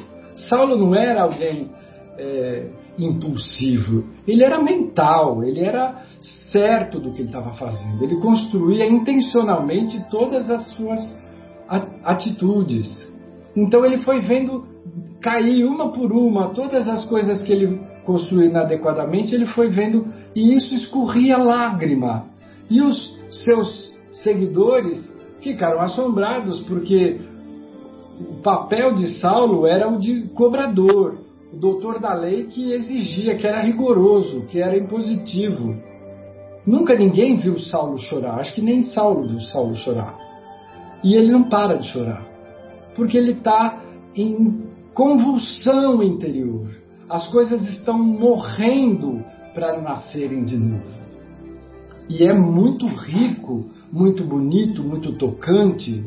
Saulo 0.49 0.77
não 0.77 0.95
era 0.95 1.23
alguém 1.23 1.71
é, 2.19 2.69
impulsivo, 2.99 4.05
ele 4.27 4.43
era 4.43 4.63
mental, 4.63 5.43
ele 5.45 5.61
era 5.61 6.05
certo 6.51 7.01
do 7.01 7.13
que 7.13 7.21
ele 7.21 7.29
estava 7.29 7.53
fazendo, 7.53 8.03
ele 8.03 8.21
construía 8.21 8.87
intencionalmente 8.87 10.05
todas 10.11 10.51
as 10.51 10.69
suas 10.71 11.01
atitudes. 12.05 13.11
Então 13.57 13.85
ele 13.85 13.99
foi 13.99 14.21
vendo 14.21 14.67
cair 15.21 15.65
uma 15.65 15.93
por 15.93 16.13
uma 16.13 16.51
todas 16.51 16.89
as 16.89 17.09
coisas 17.09 17.43
que 17.43 17.53
ele 17.53 17.81
construiu 18.05 18.51
inadequadamente, 18.51 19.35
ele 19.35 19.47
foi 19.47 19.69
vendo 19.71 20.07
e 20.35 20.55
isso 20.55 20.75
escorria 20.75 21.39
lágrima. 21.39 22.27
E 22.69 22.83
os 22.83 23.17
seus 23.45 23.92
seguidores 24.13 25.11
ficaram 25.41 25.81
assombrados 25.81 26.63
porque 26.63 27.21
o 28.21 28.43
papel 28.43 28.95
de 28.95 29.19
Saulo 29.19 29.67
era 29.67 29.89
o 29.89 29.99
de 29.99 30.29
cobrador 30.35 31.23
o 31.53 31.57
doutor 31.57 32.01
da 32.01 32.15
lei 32.15 32.47
que 32.47 32.73
exigia, 32.73 33.37
que 33.37 33.47
era 33.47 33.63
rigoroso, 33.63 34.47
que 34.47 34.59
era 34.59 34.77
impositivo. 34.77 35.77
Nunca 36.67 36.97
ninguém 36.97 37.37
viu 37.37 37.59
Saulo 37.59 37.99
chorar, 37.99 38.41
acho 38.41 38.55
que 38.55 38.63
nem 38.63 38.85
Saulo 38.85 39.29
viu 39.29 39.41
Saulo 39.41 39.75
chorar. 39.77 40.17
E 41.05 41.15
ele 41.15 41.31
não 41.31 41.45
para 41.45 41.77
de 41.77 41.89
chorar, 41.89 42.25
porque 42.95 43.19
ele 43.19 43.33
está 43.33 43.83
em 44.15 44.65
convulsão 44.95 46.03
interior. 46.03 46.69
As 47.09 47.27
coisas 47.31 47.61
estão 47.69 47.99
morrendo 47.99 49.23
para 49.53 49.81
nascerem 49.83 50.45
de 50.45 50.57
novo. 50.57 51.03
E 52.09 52.25
é 52.25 52.33
muito 52.33 52.87
rico, 52.87 53.67
muito 53.93 54.25
bonito, 54.25 54.83
muito 54.83 55.13
tocante, 55.13 56.03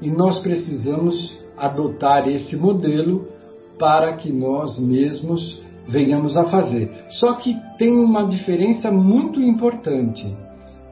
e 0.00 0.10
nós 0.10 0.40
precisamos 0.40 1.36
adotar 1.56 2.26
esse 2.28 2.56
modelo 2.56 3.26
para 3.78 4.14
que 4.14 4.32
nós 4.32 4.78
mesmos 4.78 5.62
venhamos 5.86 6.36
a 6.36 6.44
fazer. 6.44 6.90
Só 7.20 7.34
que 7.34 7.54
tem 7.76 7.94
uma 7.94 8.24
diferença 8.26 8.90
muito 8.90 9.40
importante. 9.40 10.24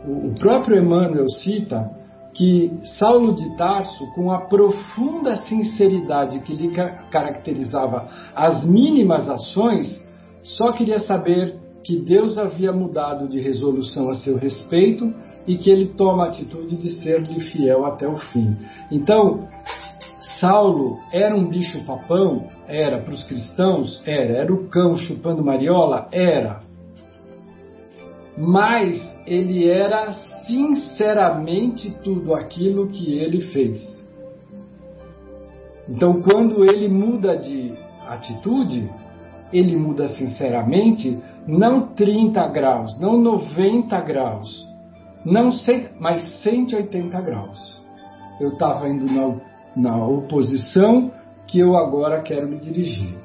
O 0.04 0.34
próprio 0.38 0.78
Emmanuel 0.78 1.28
cita 1.28 1.90
que 2.34 2.70
Saulo 2.98 3.34
de 3.34 3.56
Tarso, 3.56 4.06
com 4.14 4.30
a 4.30 4.42
profunda 4.42 5.36
sinceridade 5.46 6.40
que 6.40 6.54
lhe 6.54 6.70
caracterizava 7.10 8.08
as 8.34 8.64
mínimas 8.64 9.28
ações, 9.28 10.00
só 10.42 10.72
queria 10.72 10.98
saber 11.00 11.58
que 11.84 11.96
Deus 11.96 12.38
havia 12.38 12.72
mudado 12.72 13.28
de 13.28 13.40
resolução 13.40 14.08
a 14.10 14.14
seu 14.14 14.36
respeito 14.36 15.12
e 15.46 15.56
que 15.56 15.70
ele 15.70 15.86
toma 15.94 16.24
a 16.24 16.28
atitude 16.28 16.76
de 16.76 16.90
ser-lhe 17.02 17.40
fiel 17.40 17.84
até 17.84 18.06
o 18.06 18.16
fim. 18.16 18.56
Então, 18.90 19.48
Saulo 20.38 20.98
era 21.12 21.34
um 21.34 21.48
bicho 21.48 21.84
papão 21.84 22.48
era 22.70 23.00
para 23.00 23.12
os 23.12 23.24
cristãos? 23.24 24.00
Era. 24.06 24.38
Era 24.38 24.52
o 24.52 24.68
cão 24.68 24.96
chupando 24.96 25.44
mariola? 25.44 26.08
Era. 26.12 26.60
Mas 28.38 28.96
ele 29.26 29.68
era 29.68 30.12
sinceramente 30.46 31.90
tudo 32.02 32.32
aquilo 32.32 32.88
que 32.88 33.18
ele 33.18 33.40
fez. 33.52 34.00
Então, 35.88 36.22
quando 36.22 36.64
ele 36.64 36.88
muda 36.88 37.36
de 37.36 37.74
atitude, 38.06 38.88
ele 39.52 39.76
muda 39.76 40.06
sinceramente, 40.08 41.20
não 41.46 41.88
30 41.88 42.46
graus, 42.48 43.00
não 43.00 43.20
90 43.20 44.00
graus, 44.02 44.69
não 45.24 45.52
sei, 45.52 45.88
mas 45.98 46.22
180 46.42 47.20
graus. 47.20 47.58
Eu 48.40 48.52
estava 48.52 48.88
indo 48.88 49.06
na, 49.06 49.36
na 49.76 50.06
oposição 50.06 51.10
que 51.46 51.58
eu 51.58 51.76
agora 51.76 52.22
quero 52.22 52.48
me 52.48 52.58
dirigir. 52.58 53.18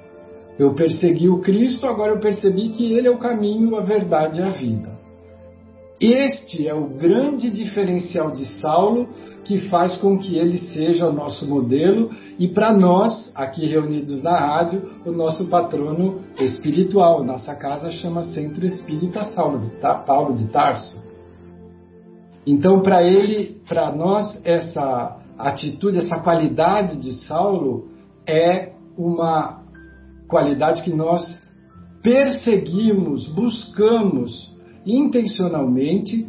Eu 0.57 0.73
persegui 0.73 1.29
o 1.29 1.41
Cristo, 1.41 1.85
agora 1.85 2.13
eu 2.13 2.19
percebi 2.19 2.69
que 2.69 2.93
Ele 2.93 3.07
é 3.07 3.11
o 3.11 3.19
caminho, 3.19 3.75
a 3.75 3.81
verdade 3.81 4.39
e 4.39 4.43
a 4.43 4.49
vida. 4.51 4.95
Este 5.99 6.67
é 6.67 6.73
o 6.73 6.89
grande 6.89 7.49
diferencial 7.49 8.31
de 8.31 8.45
Saulo 8.59 9.07
que 9.45 9.69
faz 9.69 9.95
com 9.97 10.17
que 10.17 10.37
ele 10.37 10.57
seja 10.57 11.07
o 11.07 11.13
nosso 11.13 11.47
modelo 11.47 12.09
e 12.37 12.49
para 12.49 12.73
nós, 12.73 13.31
aqui 13.33 13.65
reunidos 13.65 14.21
na 14.21 14.37
rádio, 14.37 14.81
o 15.05 15.11
nosso 15.11 15.49
patrono 15.49 16.21
espiritual. 16.37 17.23
Nossa 17.23 17.55
casa 17.55 17.89
chama 17.91 18.23
Centro 18.23 18.65
Espírita 18.65 19.23
Saulo 19.33 19.59
de, 19.59 19.69
Paulo 20.05 20.35
de 20.35 20.49
Tarso. 20.49 21.01
Então, 22.45 22.81
para 22.81 23.03
ele, 23.03 23.57
para 23.67 23.95
nós, 23.95 24.39
essa 24.45 25.19
atitude, 25.37 25.97
essa 25.97 26.19
qualidade 26.19 26.97
de 26.97 27.13
Saulo 27.25 27.89
é 28.27 28.73
uma 28.97 29.63
qualidade 30.27 30.83
que 30.83 30.93
nós 30.93 31.23
perseguimos, 32.01 33.27
buscamos 33.33 34.53
intencionalmente 34.85 36.27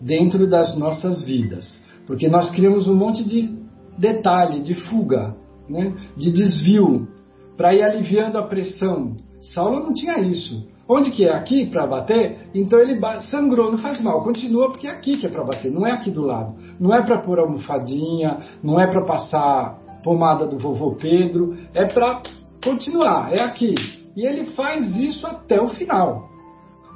dentro 0.00 0.48
das 0.48 0.76
nossas 0.76 1.24
vidas. 1.24 1.80
Porque 2.06 2.28
nós 2.28 2.50
criamos 2.50 2.88
um 2.88 2.96
monte 2.96 3.24
de 3.24 3.56
detalhe, 3.96 4.62
de 4.62 4.74
fuga, 4.88 5.36
né? 5.68 5.94
de 6.16 6.32
desvio, 6.32 7.08
para 7.56 7.72
ir 7.74 7.82
aliviando 7.82 8.36
a 8.38 8.46
pressão. 8.46 9.16
Saulo 9.54 9.84
não 9.84 9.92
tinha 9.92 10.20
isso. 10.20 10.68
Onde 10.94 11.10
que 11.10 11.24
é? 11.24 11.32
Aqui 11.32 11.66
para 11.66 11.86
bater? 11.86 12.50
Então 12.54 12.78
ele 12.78 13.00
sangrou, 13.30 13.70
não 13.70 13.78
faz 13.78 14.02
mal, 14.02 14.22
continua 14.22 14.70
porque 14.70 14.86
é 14.86 14.90
aqui 14.90 15.16
que 15.16 15.26
é 15.26 15.30
para 15.30 15.42
bater, 15.42 15.72
não 15.72 15.86
é 15.86 15.92
aqui 15.92 16.10
do 16.10 16.20
lado. 16.20 16.54
Não 16.78 16.94
é 16.94 17.02
para 17.02 17.22
pôr 17.22 17.38
almofadinha, 17.38 18.40
não 18.62 18.78
é 18.78 18.86
para 18.86 19.02
passar 19.06 19.78
pomada 20.04 20.46
do 20.46 20.58
vovô 20.58 20.94
Pedro, 20.96 21.56
é 21.72 21.86
para 21.86 22.22
continuar, 22.62 23.32
é 23.32 23.40
aqui. 23.40 23.74
E 24.14 24.26
ele 24.26 24.46
faz 24.50 24.94
isso 24.96 25.26
até 25.26 25.60
o 25.62 25.68
final. 25.68 26.28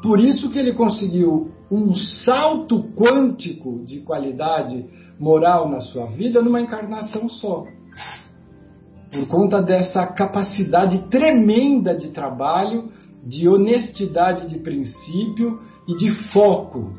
Por 0.02 0.20
isso 0.20 0.50
que 0.50 0.58
ele 0.58 0.74
conseguiu 0.74 1.50
um 1.70 1.94
salto 1.96 2.84
quântico 2.94 3.82
de 3.84 4.00
qualidade 4.00 4.84
moral 5.18 5.70
na 5.70 5.80
sua 5.80 6.06
vida 6.06 6.42
numa 6.42 6.60
encarnação 6.60 7.28
só. 7.30 7.64
Por 9.10 9.26
conta 9.28 9.62
dessa 9.62 10.06
capacidade 10.06 11.08
tremenda 11.08 11.96
de 11.96 12.08
trabalho, 12.08 12.90
de 13.26 13.48
honestidade 13.48 14.48
de 14.48 14.60
princípio 14.60 15.60
e 15.88 15.94
de 15.96 16.30
foco. 16.32 16.92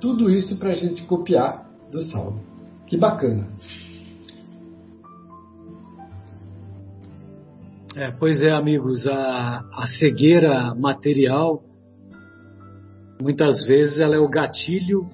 Tudo 0.00 0.30
isso 0.30 0.56
para 0.58 0.70
a 0.70 0.74
gente 0.74 1.04
copiar 1.04 1.68
do 1.90 2.00
Saulo. 2.02 2.40
Que 2.86 2.96
bacana. 2.96 3.48
É, 7.96 8.10
pois 8.12 8.40
é, 8.42 8.52
amigos, 8.52 9.06
a, 9.06 9.64
a 9.72 9.86
cegueira 9.98 10.74
material, 10.74 11.62
muitas 13.20 13.66
vezes, 13.66 14.00
ela 14.00 14.16
é 14.16 14.18
o 14.18 14.28
gatilho 14.28 15.06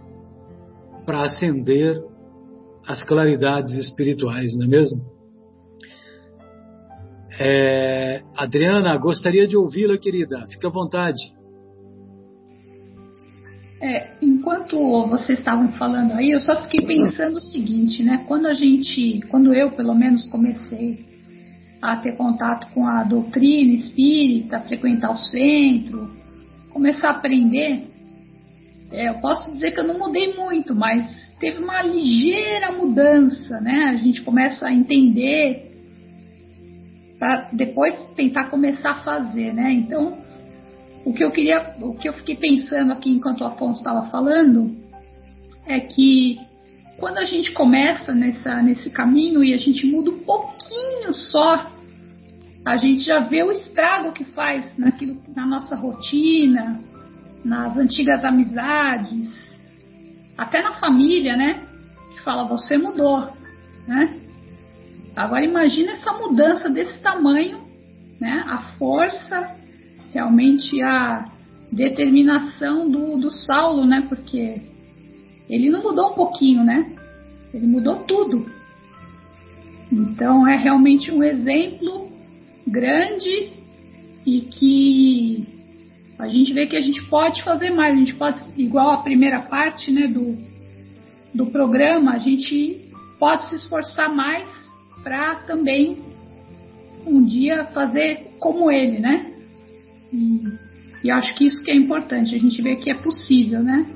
para 1.05 1.25
acender 1.25 2.01
as 2.87 3.03
claridades 3.03 3.75
espirituais, 3.75 4.55
não 4.55 4.65
é 4.65 4.69
mesmo? 4.69 5.18
É, 7.41 8.23
Adriana, 8.37 8.97
gostaria 8.97 9.47
de 9.47 9.57
ouvi-la, 9.57 9.97
querida. 9.97 10.47
Fique 10.49 10.67
à 10.67 10.71
vontade. 10.71 11.19
É, 13.81 14.17
enquanto 14.21 14.77
vocês 15.07 15.39
estavam 15.39 15.71
falando 15.73 16.13
aí, 16.13 16.33
eu 16.33 16.41
só 16.41 16.61
fiquei 16.63 16.85
pensando 16.85 17.37
o 17.37 17.41
seguinte, 17.41 18.03
né? 18.03 18.25
Quando 18.27 18.47
a 18.47 18.53
gente, 18.53 19.21
quando 19.29 19.55
eu 19.55 19.71
pelo 19.71 19.95
menos 19.95 20.29
comecei 20.31 20.99
a 21.81 21.97
ter 21.97 22.17
contato 22.17 22.73
com 22.75 22.89
a 22.89 23.05
doutrina 23.05 23.75
espírita, 23.75 24.59
frequentar 24.61 25.13
o 25.13 25.17
centro, 25.17 26.11
começar 26.71 27.11
a 27.11 27.13
aprender, 27.13 27.85
é, 28.91 29.11
eu 29.11 29.15
posso 29.21 29.53
dizer 29.53 29.71
que 29.71 29.79
eu 29.79 29.87
não 29.87 29.97
mudei 29.97 30.35
muito, 30.35 30.75
mas 30.75 31.07
teve 31.39 31.63
uma 31.63 31.81
ligeira 31.81 32.73
mudança, 32.73 33.61
né? 33.61 33.91
A 33.91 33.97
gente 33.97 34.23
começa 34.23 34.67
a 34.67 34.73
entender 34.73 35.69
para 37.19 37.49
depois 37.53 37.95
tentar 38.15 38.49
começar 38.49 38.91
a 38.91 39.03
fazer, 39.03 39.53
né? 39.53 39.73
Então, 39.73 40.19
o 41.05 41.13
que 41.13 41.25
eu 41.25 41.31
queria, 41.31 41.75
o 41.81 41.95
que 41.95 42.09
eu 42.09 42.13
fiquei 42.13 42.37
pensando 42.37 42.93
aqui 42.93 43.11
enquanto 43.11 43.41
o 43.41 43.47
Afonso 43.47 43.79
estava 43.81 44.09
falando 44.09 44.77
é 45.67 45.81
que 45.81 46.39
quando 46.99 47.19
a 47.19 47.25
gente 47.25 47.53
começa 47.53 48.13
nessa, 48.15 48.61
nesse 48.63 48.91
caminho 48.91 49.43
e 49.43 49.55
a 49.55 49.57
gente 49.57 49.87
muda 49.87 50.11
um 50.11 50.19
pouquinho 50.21 51.15
só, 51.15 51.71
a 52.65 52.77
gente 52.77 53.05
já 53.05 53.21
vê 53.21 53.43
o 53.43 53.53
estrago 53.53 54.13
que 54.13 54.25
faz 54.25 54.77
naquilo, 54.77 55.21
na 55.35 55.47
nossa 55.47 55.77
rotina, 55.77 56.81
nas 57.45 57.77
antigas 57.77 58.25
amizades, 58.25 59.57
até 60.37 60.63
na 60.63 60.73
família, 60.73 61.37
né? 61.37 61.63
Que 62.15 62.23
fala, 62.23 62.45
você 62.45 62.77
mudou, 62.77 63.29
né? 63.87 64.28
Agora 65.19 65.45
imagina 65.45 65.95
essa 65.95 66.13
mudança 66.13 66.71
desse 66.71 67.01
tamanho, 67.01 67.59
né? 68.21 68.45
A 68.47 68.59
força, 68.79 69.51
realmente 70.15 70.81
a 70.81 71.29
determinação 71.73 72.89
do, 72.89 73.17
do 73.17 73.29
Saulo, 73.29 73.85
né? 73.85 74.07
Porque 74.09 74.63
ele 75.51 75.71
não 75.71 75.83
mudou 75.83 76.13
um 76.13 76.15
pouquinho, 76.15 76.63
né? 76.63 76.97
Ele 77.53 77.67
mudou 77.67 77.97
tudo. 78.05 78.47
Então 79.91 80.47
é 80.47 80.57
realmente 80.57 81.11
um 81.11 81.21
exemplo 81.21 82.13
grande 82.65 83.51
e 84.25 84.43
que 84.43 85.49
a 86.17 86.29
gente 86.29 86.53
vê 86.53 86.69
que 86.69 86.77
a 86.77 86.81
gente 86.81 87.03
pode 87.07 87.43
fazer 87.43 87.71
mais. 87.71 87.93
A 87.93 87.99
gente 87.99 88.15
pode, 88.15 88.39
igual 88.57 88.93
a 88.93 88.99
primeira 88.99 89.41
parte 89.41 89.91
né, 89.91 90.07
do, 90.07 90.37
do 91.35 91.51
programa, 91.51 92.13
a 92.13 92.19
gente 92.19 92.89
pode 93.19 93.47
se 93.47 93.57
esforçar 93.57 94.15
mais 94.15 94.58
para 95.03 95.37
também 95.47 95.99
um 97.07 97.23
dia 97.23 97.65
fazer 97.67 98.29
como 98.39 98.71
ele, 98.71 98.99
né? 98.99 99.33
E, 100.13 100.43
e 101.05 101.11
acho 101.11 101.35
que 101.35 101.47
isso 101.47 101.63
que 101.65 101.71
é 101.71 101.75
importante, 101.75 102.35
a 102.35 102.39
gente 102.39 102.61
vê 102.63 102.77
que 102.77 102.91
é 102.91 102.95
possível, 102.95 103.63
né? 103.63 103.87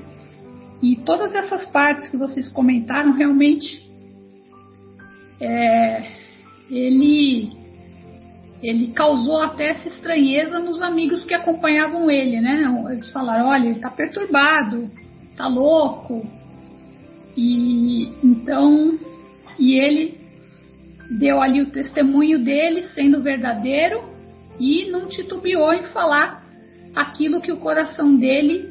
E 0.81 0.97
todas 0.97 1.33
essas 1.33 1.65
partes 1.67 2.09
que 2.09 2.17
vocês 2.17 2.49
comentaram, 2.49 3.13
realmente, 3.13 3.81
é, 5.39 6.11
ele, 6.69 7.51
ele 8.61 8.87
causou 8.87 9.37
até 9.37 9.71
essa 9.71 9.87
estranheza 9.87 10.59
nos 10.59 10.81
amigos 10.81 11.25
que 11.25 11.33
acompanhavam 11.33 12.09
ele, 12.11 12.41
né? 12.41 12.63
Eles 12.91 13.11
falaram, 13.11 13.47
olha, 13.47 13.67
ele 13.67 13.75
está 13.75 13.89
perturbado, 13.89 14.89
está 15.31 15.47
louco. 15.47 16.25
E 17.35 18.09
então, 18.23 18.99
e 19.57 19.79
ele 19.79 20.22
deu 21.17 21.41
ali 21.41 21.61
o 21.61 21.69
testemunho 21.69 22.43
dele 22.43 22.87
sendo 22.93 23.21
verdadeiro 23.21 24.01
e 24.59 24.89
não 24.89 25.07
titubeou 25.07 25.73
em 25.73 25.83
falar 25.87 26.43
aquilo 26.95 27.41
que 27.41 27.51
o 27.51 27.57
coração 27.57 28.15
dele 28.15 28.67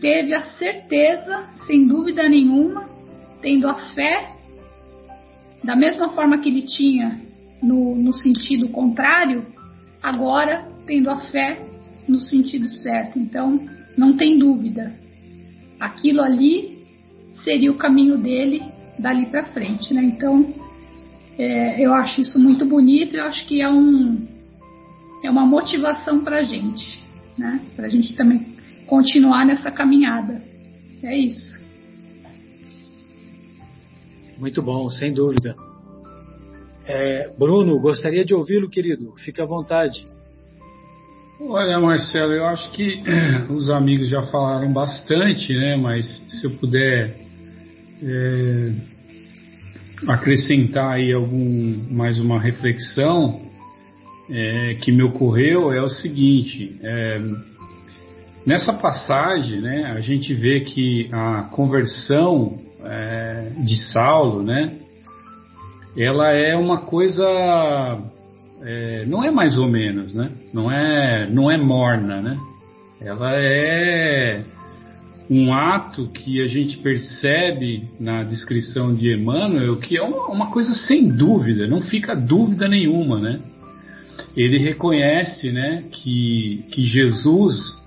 teve 0.00 0.34
a 0.34 0.42
certeza, 0.56 1.44
sem 1.66 1.86
dúvida 1.86 2.28
nenhuma, 2.28 2.88
tendo 3.40 3.68
a 3.68 3.74
fé, 3.94 4.30
da 5.62 5.76
mesma 5.76 6.10
forma 6.10 6.38
que 6.38 6.48
ele 6.48 6.62
tinha 6.62 7.20
no, 7.62 7.94
no 7.94 8.12
sentido 8.12 8.68
contrário, 8.68 9.46
agora 10.02 10.66
tendo 10.86 11.08
a 11.08 11.20
fé 11.30 11.60
no 12.08 12.20
sentido 12.20 12.68
certo. 12.68 13.18
Então, 13.18 13.60
não 13.96 14.16
tem 14.16 14.38
dúvida. 14.38 14.92
Aquilo 15.78 16.22
ali 16.22 16.78
seria 17.44 17.70
o 17.70 17.76
caminho 17.76 18.18
dele 18.18 18.62
dali 18.98 19.26
para 19.26 19.44
frente, 19.44 19.94
né? 19.94 20.02
Então, 20.02 20.52
é, 21.38 21.84
eu 21.84 21.92
acho 21.94 22.20
isso 22.20 22.38
muito 22.38 22.64
bonito. 22.64 23.16
Eu 23.16 23.24
acho 23.24 23.46
que 23.46 23.62
é 23.62 23.70
um 23.70 24.26
é 25.22 25.30
uma 25.30 25.46
motivação 25.46 26.24
para 26.24 26.38
a 26.38 26.44
gente, 26.44 27.00
né? 27.38 27.60
Para 27.76 27.86
a 27.86 27.88
gente 27.88 28.14
também 28.14 28.44
continuar 28.86 29.46
nessa 29.46 29.70
caminhada. 29.70 30.42
É 31.02 31.16
isso. 31.16 31.52
Muito 34.38 34.60
bom, 34.60 34.90
sem 34.90 35.12
dúvida. 35.12 35.54
É, 36.84 37.30
Bruno, 37.38 37.78
gostaria 37.78 38.24
de 38.24 38.34
ouvi-lo, 38.34 38.68
querido. 38.68 39.14
Fique 39.24 39.40
à 39.40 39.44
vontade. 39.44 40.04
Olha, 41.40 41.78
Marcelo, 41.78 42.32
eu 42.32 42.44
acho 42.46 42.70
que 42.72 43.02
os 43.50 43.70
amigos 43.70 44.08
já 44.08 44.22
falaram 44.22 44.72
bastante, 44.72 45.52
né? 45.54 45.76
Mas 45.76 46.06
se 46.28 46.46
eu 46.46 46.50
puder 46.58 47.16
é, 48.02 48.72
acrescentar 50.08 50.94
aí 50.94 51.12
algum 51.12 51.76
mais 51.90 52.18
uma 52.18 52.40
reflexão 52.40 53.40
é, 54.30 54.74
que 54.74 54.92
me 54.92 55.04
ocorreu 55.04 55.72
é 55.72 55.82
o 55.82 55.88
seguinte: 55.88 56.76
é, 56.82 57.20
Nessa 58.44 58.72
passagem, 58.72 59.60
né, 59.60 59.84
a 59.96 60.00
gente 60.00 60.34
vê 60.34 60.60
que 60.60 61.08
a 61.12 61.42
conversão 61.52 62.58
é, 62.84 63.52
de 63.64 63.76
Saulo, 63.76 64.42
né, 64.42 64.78
ela 65.96 66.32
é 66.32 66.56
uma 66.56 66.78
coisa, 66.78 67.24
é, 68.64 69.04
não 69.06 69.22
é 69.22 69.30
mais 69.30 69.56
ou 69.56 69.68
menos, 69.68 70.12
né, 70.12 70.28
não 70.52 70.72
é, 70.72 71.30
não 71.30 71.52
é 71.52 71.56
morna, 71.56 72.20
né, 72.20 72.36
ela 73.00 73.30
é 73.32 74.42
um 75.32 75.54
ato 75.54 76.08
que 76.08 76.42
a 76.42 76.46
gente 76.46 76.76
percebe 76.78 77.84
na 77.98 78.22
descrição 78.22 78.94
de 78.94 79.14
Emmanuel 79.14 79.76
que 79.76 79.96
é 79.96 80.02
uma, 80.02 80.26
uma 80.28 80.50
coisa 80.50 80.74
sem 80.74 81.08
dúvida, 81.08 81.66
não 81.66 81.80
fica 81.80 82.14
dúvida 82.14 82.68
nenhuma, 82.68 83.18
né. 83.18 83.40
Ele 84.36 84.58
reconhece, 84.58 85.50
né, 85.50 85.84
que, 85.90 86.64
que 86.70 86.84
Jesus 86.84 87.80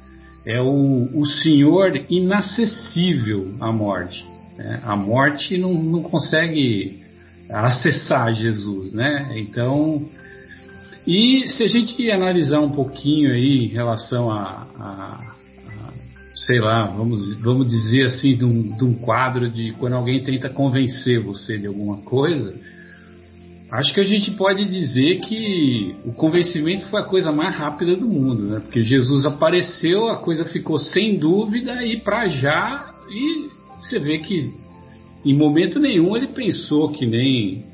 é 0.46 0.60
o, 0.62 1.20
o 1.20 1.26
Senhor 1.26 1.92
inacessível 2.10 3.54
à 3.60 3.72
morte. 3.72 4.26
Né? 4.58 4.80
A 4.84 4.96
morte 4.96 5.58
não, 5.58 5.74
não 5.74 6.04
consegue 6.04 7.00
acessar 7.50 8.34
Jesus, 8.34 8.94
né? 8.94 9.34
Então, 9.38 10.04
e 11.06 11.48
se 11.50 11.64
a 11.64 11.68
gente 11.68 12.10
analisar 12.12 12.60
um 12.60 12.72
pouquinho 12.72 13.32
aí 13.32 13.66
em 13.66 13.68
relação 13.68 14.32
a, 14.32 14.68
a, 14.80 15.35
sei 16.36 16.60
lá, 16.60 16.86
vamos, 16.86 17.36
vamos 17.42 17.70
dizer 17.70 18.06
assim, 18.06 18.36
de 18.36 18.44
um, 18.44 18.78
de 18.78 18.84
um 18.84 18.94
quadro 18.94 19.50
de 19.50 19.72
quando 19.74 19.94
alguém 19.94 20.24
tenta 20.24 20.50
convencer 20.50 21.20
você 21.20 21.58
de 21.58 21.68
alguma 21.68 21.98
coisa, 21.98 22.54
Acho 23.72 23.94
que 23.94 24.00
a 24.00 24.06
gente 24.06 24.32
pode 24.32 24.64
dizer 24.66 25.20
que 25.22 25.96
o 26.06 26.14
convencimento 26.14 26.86
foi 26.88 27.02
a 27.02 27.06
coisa 27.06 27.32
mais 27.32 27.56
rápida 27.58 27.96
do 27.96 28.08
mundo, 28.08 28.44
né? 28.44 28.60
Porque 28.60 28.82
Jesus 28.84 29.26
apareceu, 29.26 30.08
a 30.08 30.18
coisa 30.18 30.46
ficou 30.46 30.78
sem 30.78 31.18
dúvida 31.18 31.84
e 31.84 32.00
para 32.00 32.28
já 32.28 32.94
e 33.10 33.50
você 33.80 34.00
vê 34.00 34.20
que 34.20 34.54
em 35.26 35.36
momento 35.36 35.80
nenhum 35.80 36.16
ele 36.16 36.28
pensou 36.28 36.90
que 36.90 37.06
nem 37.06 37.66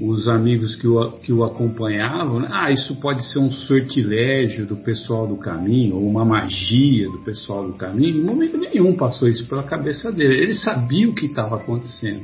os 0.00 0.28
amigos 0.28 0.76
que 0.76 0.86
o, 0.86 1.12
que 1.12 1.32
o 1.32 1.42
acompanhavam, 1.42 2.40
né? 2.40 2.48
ah, 2.52 2.70
isso 2.70 2.94
pode 2.96 3.24
ser 3.24 3.38
um 3.38 3.50
sortilégio 3.50 4.66
do 4.66 4.76
pessoal 4.76 5.26
do 5.26 5.36
caminho, 5.36 5.96
ou 5.96 6.06
uma 6.08 6.24
magia 6.24 7.10
do 7.10 7.18
pessoal 7.24 7.66
do 7.66 7.72
caminho. 7.74 8.18
Em 8.18 8.24
momento 8.24 8.56
nenhum 8.56 8.96
passou 8.96 9.26
isso 9.28 9.48
pela 9.48 9.62
cabeça 9.62 10.12
dele. 10.12 10.40
Ele 10.40 10.54
sabia 10.54 11.08
o 11.08 11.14
que 11.14 11.26
estava 11.26 11.56
acontecendo. 11.56 12.22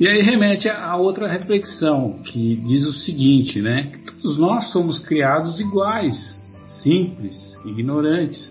E 0.00 0.08
aí 0.08 0.22
remete 0.22 0.68
a 0.68 0.96
outra 0.96 1.30
reflexão, 1.30 2.14
que 2.24 2.56
diz 2.56 2.82
o 2.84 2.92
seguinte, 2.92 3.62
né? 3.62 3.92
Todos 4.20 4.38
nós 4.38 4.72
somos 4.72 4.98
criados 4.98 5.60
iguais, 5.60 6.36
simples, 6.82 7.36
ignorantes. 7.64 8.50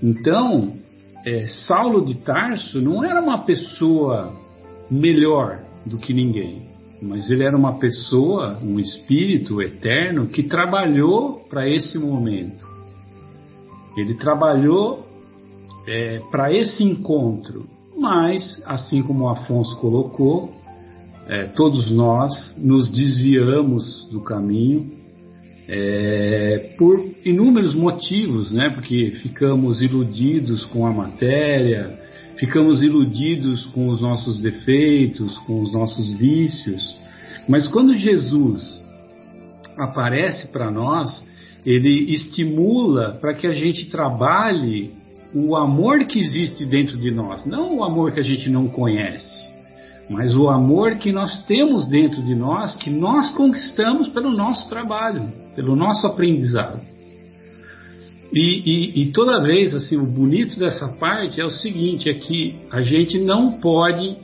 Então, 0.00 0.74
é, 1.26 1.48
Saulo 1.48 2.04
de 2.04 2.14
Tarso 2.14 2.80
não 2.80 3.04
era 3.04 3.20
uma 3.20 3.38
pessoa 3.38 4.32
melhor 4.90 5.71
do 5.84 5.98
que 5.98 6.12
ninguém, 6.12 6.62
mas 7.00 7.30
ele 7.30 7.44
era 7.44 7.56
uma 7.56 7.78
pessoa, 7.78 8.58
um 8.62 8.78
espírito 8.78 9.60
eterno 9.60 10.28
que 10.28 10.42
trabalhou 10.42 11.44
para 11.50 11.68
esse 11.68 11.98
momento. 11.98 12.64
Ele 13.96 14.14
trabalhou 14.14 15.06
é, 15.86 16.20
para 16.30 16.52
esse 16.52 16.82
encontro 16.82 17.68
mas, 18.02 18.60
assim 18.66 19.00
como 19.00 19.24
o 19.24 19.28
Afonso 19.28 19.76
colocou, 19.76 20.52
é, 21.28 21.44
todos 21.44 21.88
nós 21.92 22.52
nos 22.58 22.88
desviamos 22.88 24.08
do 24.10 24.20
caminho 24.24 24.90
é, 25.68 26.74
por 26.76 26.98
inúmeros 27.24 27.76
motivos, 27.76 28.50
né? 28.50 28.70
Porque 28.70 29.12
ficamos 29.22 29.82
iludidos 29.82 30.64
com 30.64 30.84
a 30.84 30.92
matéria, 30.92 31.96
ficamos 32.36 32.82
iludidos 32.82 33.66
com 33.66 33.88
os 33.88 34.00
nossos 34.00 34.38
defeitos, 34.40 35.36
com 35.38 35.62
os 35.62 35.72
nossos 35.72 36.12
vícios. 36.14 36.82
Mas 37.48 37.68
quando 37.68 37.94
Jesus 37.94 38.80
aparece 39.78 40.48
para 40.48 40.70
nós, 40.70 41.22
ele 41.64 42.12
estimula 42.12 43.18
para 43.20 43.34
que 43.34 43.46
a 43.46 43.52
gente 43.52 43.86
trabalhe 43.90 44.90
o 45.34 45.56
amor 45.56 46.04
que 46.06 46.18
existe 46.18 46.66
dentro 46.66 46.98
de 46.98 47.10
nós, 47.10 47.46
não 47.46 47.78
o 47.78 47.84
amor 47.84 48.12
que 48.12 48.20
a 48.20 48.24
gente 48.24 48.50
não 48.50 48.68
conhece, 48.68 49.48
mas 50.10 50.36
o 50.36 50.48
amor 50.48 50.96
que 50.96 51.10
nós 51.10 51.42
temos 51.46 51.86
dentro 51.86 52.22
de 52.22 52.34
nós, 52.34 52.76
que 52.76 52.90
nós 52.90 53.30
conquistamos 53.30 54.08
pelo 54.08 54.30
nosso 54.30 54.68
trabalho, 54.68 55.22
pelo 55.54 55.74
nosso 55.74 56.06
aprendizado. 56.06 56.80
E, 58.34 58.62
e, 58.64 59.02
e, 59.02 59.12
toda 59.12 59.42
vez, 59.42 59.74
assim, 59.74 59.98
o 59.98 60.06
bonito 60.06 60.58
dessa 60.58 60.88
parte 60.88 61.38
é 61.38 61.44
o 61.44 61.50
seguinte, 61.50 62.08
é 62.08 62.14
que 62.14 62.58
a 62.70 62.80
gente 62.80 63.18
não 63.18 63.52
pode, 63.52 64.16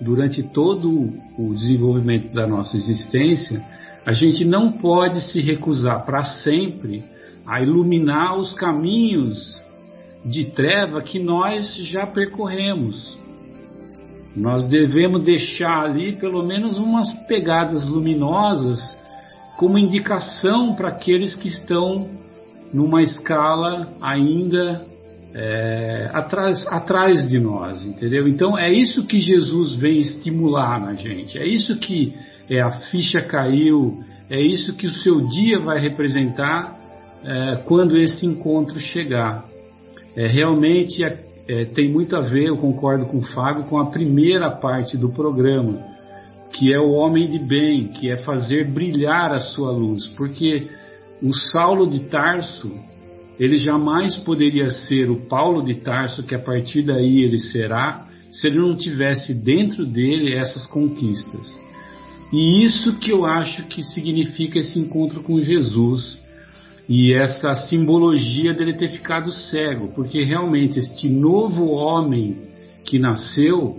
durante 0.00 0.42
todo 0.42 0.90
o 1.38 1.54
desenvolvimento 1.54 2.32
da 2.34 2.46
nossa 2.46 2.76
existência, 2.76 3.64
a 4.04 4.12
gente 4.12 4.44
não 4.44 4.70
pode 4.70 5.22
se 5.32 5.40
recusar 5.40 6.04
para 6.04 6.24
sempre 6.24 7.02
a 7.46 7.62
iluminar 7.62 8.38
os 8.38 8.52
caminhos 8.52 9.58
de 10.26 10.44
treva 10.44 11.00
que 11.00 11.18
nós 11.18 11.74
já 11.86 12.06
percorremos. 12.06 13.18
Nós 14.36 14.66
devemos 14.66 15.22
deixar 15.22 15.84
ali 15.84 16.16
pelo 16.16 16.42
menos 16.42 16.76
umas 16.76 17.10
pegadas 17.26 17.86
luminosas 17.86 18.78
como 19.56 19.78
indicação 19.78 20.74
para 20.74 20.88
aqueles 20.88 21.34
que 21.34 21.48
estão 21.48 22.23
numa 22.74 23.02
escala 23.02 23.88
ainda 24.02 24.84
é, 25.32 26.10
atrás, 26.12 26.66
atrás 26.66 27.28
de 27.28 27.38
nós, 27.38 27.80
entendeu? 27.86 28.26
Então 28.26 28.58
é 28.58 28.72
isso 28.72 29.06
que 29.06 29.20
Jesus 29.20 29.76
vem 29.76 29.98
estimular 30.00 30.80
na 30.80 30.94
gente, 30.94 31.38
é 31.38 31.46
isso 31.46 31.76
que 31.76 32.12
é, 32.50 32.60
a 32.60 32.70
ficha 32.90 33.22
caiu, 33.22 33.94
é 34.28 34.40
isso 34.40 34.74
que 34.74 34.88
o 34.88 34.92
seu 34.92 35.28
dia 35.28 35.60
vai 35.60 35.78
representar 35.78 36.76
é, 37.22 37.56
quando 37.64 37.96
esse 37.96 38.26
encontro 38.26 38.78
chegar. 38.80 39.44
É, 40.16 40.26
realmente 40.26 41.04
é, 41.04 41.20
é, 41.48 41.64
tem 41.66 41.88
muito 41.88 42.16
a 42.16 42.20
ver, 42.20 42.48
eu 42.48 42.56
concordo 42.56 43.06
com 43.06 43.18
o 43.18 43.22
Fábio, 43.22 43.64
com 43.64 43.78
a 43.78 43.86
primeira 43.86 44.50
parte 44.50 44.96
do 44.96 45.10
programa, 45.10 45.78
que 46.52 46.72
é 46.72 46.78
o 46.78 46.90
homem 46.90 47.30
de 47.30 47.38
bem, 47.38 47.88
que 47.88 48.10
é 48.10 48.16
fazer 48.18 48.64
brilhar 48.72 49.32
a 49.32 49.38
sua 49.38 49.70
luz, 49.70 50.08
porque 50.16 50.68
o 51.24 51.32
Saulo 51.32 51.86
de 51.86 52.00
Tarso, 52.00 52.70
ele 53.40 53.56
jamais 53.56 54.14
poderia 54.18 54.68
ser 54.68 55.10
o 55.10 55.16
Paulo 55.26 55.64
de 55.64 55.76
Tarso, 55.76 56.22
que 56.22 56.34
a 56.34 56.38
partir 56.38 56.82
daí 56.82 57.22
ele 57.22 57.38
será, 57.38 58.06
se 58.30 58.46
ele 58.46 58.58
não 58.58 58.76
tivesse 58.76 59.32
dentro 59.32 59.86
dele 59.86 60.34
essas 60.34 60.66
conquistas. 60.66 61.58
E 62.30 62.62
isso 62.62 62.98
que 62.98 63.10
eu 63.10 63.24
acho 63.24 63.62
que 63.68 63.82
significa 63.82 64.58
esse 64.58 64.78
encontro 64.78 65.22
com 65.22 65.40
Jesus 65.40 66.22
e 66.86 67.14
essa 67.14 67.54
simbologia 67.54 68.52
dele 68.52 68.74
ter 68.74 68.90
ficado 68.90 69.32
cego, 69.32 69.88
porque 69.94 70.22
realmente 70.22 70.78
este 70.78 71.08
novo 71.08 71.70
homem 71.70 72.36
que 72.84 72.98
nasceu 72.98 73.76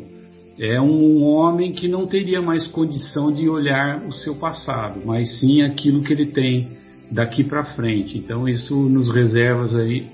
é 0.58 0.82
um 0.82 1.24
homem 1.24 1.74
que 1.74 1.88
não 1.88 2.08
teria 2.08 2.42
mais 2.42 2.66
condição 2.66 3.32
de 3.32 3.48
olhar 3.48 4.04
o 4.08 4.14
seu 4.14 4.34
passado, 4.36 5.02
mas 5.06 5.40
sim 5.40 5.62
aquilo 5.62 6.02
que 6.02 6.12
ele 6.12 6.26
tem 6.26 6.85
daqui 7.12 7.44
para 7.44 7.76
frente. 7.76 8.18
Então 8.18 8.48
isso 8.48 8.76
nos 8.90 9.14
reserva 9.14 9.80
aí 9.80 10.08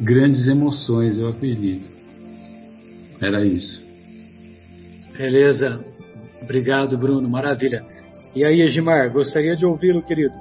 grandes 0.00 0.46
emoções, 0.46 1.18
eu 1.18 1.28
acredito. 1.28 1.86
Era 3.20 3.44
isso. 3.44 3.86
Beleza. 5.16 5.80
Obrigado, 6.42 6.96
Bruno. 6.96 7.28
Maravilha. 7.28 7.82
E 8.34 8.44
aí, 8.44 8.60
Egimar, 8.60 9.10
gostaria 9.12 9.56
de 9.56 9.66
ouvi-lo, 9.66 10.02
querido. 10.02 10.34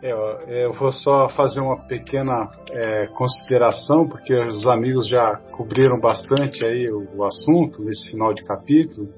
É, 0.00 0.64
eu 0.64 0.72
vou 0.72 0.92
só 0.92 1.28
fazer 1.30 1.60
uma 1.60 1.76
pequena 1.86 2.48
é, 2.70 3.08
consideração, 3.08 4.08
porque 4.08 4.32
os 4.32 4.64
amigos 4.64 5.08
já 5.08 5.40
cobriram 5.50 5.98
bastante 5.98 6.64
aí 6.64 6.86
o, 6.86 7.18
o, 7.18 7.26
assunto 7.26 7.82
nesse 7.82 8.10
final 8.10 8.32
de 8.32 8.44
capítulo, 8.44 9.08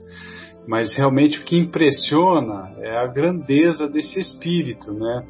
mas 0.71 0.97
realmente 0.97 1.41
o 1.41 1.45
que 1.45 1.59
impressiona 1.59 2.73
é 2.79 2.97
a 2.97 3.07
grandeza 3.09 3.89
desse 3.89 4.21
espírito, 4.21 4.93
né? 4.93 5.27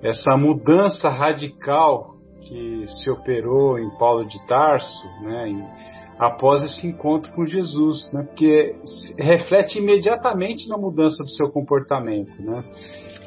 Essa 0.00 0.36
mudança 0.36 1.08
radical 1.08 2.14
que 2.42 2.84
se 2.86 3.10
operou 3.10 3.80
em 3.80 3.90
Paulo 3.98 4.24
de 4.24 4.38
Tarso, 4.46 5.04
né? 5.22 5.72
Após 6.20 6.62
esse 6.62 6.86
encontro 6.86 7.32
com 7.32 7.44
Jesus, 7.44 8.12
né? 8.12 8.22
Porque 8.22 8.76
reflete 9.18 9.80
imediatamente 9.80 10.68
na 10.68 10.78
mudança 10.78 11.16
do 11.20 11.30
seu 11.30 11.50
comportamento, 11.50 12.40
né? 12.40 12.62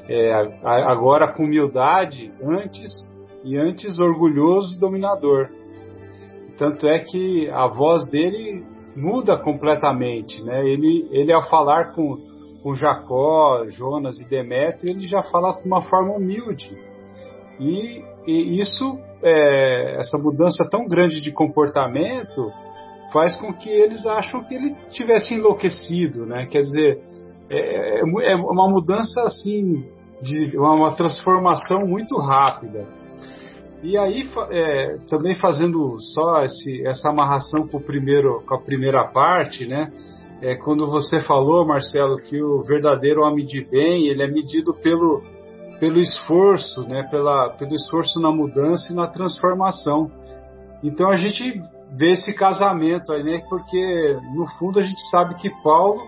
É, 0.08 0.32
agora 0.64 1.34
com 1.34 1.44
humildade, 1.44 2.32
antes 2.42 3.06
e 3.44 3.58
antes 3.58 4.00
orgulhoso 4.00 4.78
e 4.78 4.80
dominador. 4.80 5.50
Tanto 6.58 6.88
é 6.88 7.00
que 7.00 7.50
a 7.50 7.68
voz 7.68 8.10
dele 8.10 8.64
muda 9.00 9.38
completamente, 9.38 10.44
né? 10.44 10.68
Ele, 10.68 11.08
ele 11.12 11.32
ao 11.32 11.48
falar 11.50 11.94
com, 11.94 12.18
com 12.62 12.76
Jacó, 12.76 13.66
Jonas 13.70 14.20
e 14.20 14.26
Demétrio, 14.26 14.92
ele 14.92 15.08
já 15.08 15.24
fala 15.24 15.54
com 15.54 15.66
uma 15.66 15.82
forma 15.82 16.14
humilde. 16.14 16.78
E, 17.60 18.04
e 18.28 18.60
isso, 18.60 19.00
é, 19.24 19.98
essa 20.00 20.18
mudança 20.18 20.64
tão 20.70 20.88
grande 20.88 21.22
de 21.22 21.32
comportamento, 21.32 22.52
faz 23.12 23.36
com 23.38 23.54
que 23.54 23.70
eles 23.70 24.06
acham 24.06 24.44
que 24.44 24.54
ele 24.54 24.76
tivesse 24.92 25.34
enlouquecido, 25.34 26.26
né? 26.26 26.46
Quer 26.46 26.62
dizer, 26.62 27.02
é, 27.50 28.00
é, 28.00 28.32
é 28.32 28.36
uma 28.36 28.70
mudança 28.70 29.22
assim, 29.22 29.86
de 30.22 30.58
uma, 30.58 30.74
uma 30.74 30.96
transformação 30.96 31.88
muito 31.88 32.18
rápida. 32.18 32.86
E 33.82 33.98
aí, 33.98 34.30
é, 34.52 34.98
também 35.10 35.36
fazendo 35.36 35.98
só 36.00 36.44
esse, 36.44 36.86
essa 36.86 37.10
amarração 37.10 37.66
com, 37.68 37.80
primeiro, 37.80 38.44
com 38.46 38.56
a 38.56 38.62
primeira 38.62 39.08
parte, 39.08 39.66
né? 39.66 39.92
É, 40.42 40.56
quando 40.56 40.86
você 40.88 41.20
falou, 41.22 41.66
Marcelo, 41.66 42.18
que 42.18 42.42
o 42.42 42.62
verdadeiro 42.64 43.22
homem 43.22 43.46
de 43.46 43.64
bem, 43.64 44.08
ele 44.08 44.22
é 44.22 44.28
medido 44.28 44.74
pelo, 44.74 45.22
pelo 45.80 45.98
esforço, 45.98 46.82
né? 46.88 47.04
Pela, 47.10 47.52
pelo 47.52 47.74
esforço 47.74 48.20
na 48.20 48.32
mudança 48.32 48.92
e 48.92 48.96
na 48.96 49.08
transformação. 49.08 50.12
Então 50.84 51.10
a 51.10 51.16
gente 51.16 51.62
vê 51.98 52.12
esse 52.12 52.34
casamento 52.34 53.14
aí, 53.14 53.24
né? 53.24 53.42
Porque 53.50 54.18
no 54.36 54.46
fundo 54.58 54.80
a 54.80 54.84
gente 54.84 55.02
sabe 55.10 55.36
que 55.36 55.50
Paulo 55.64 56.02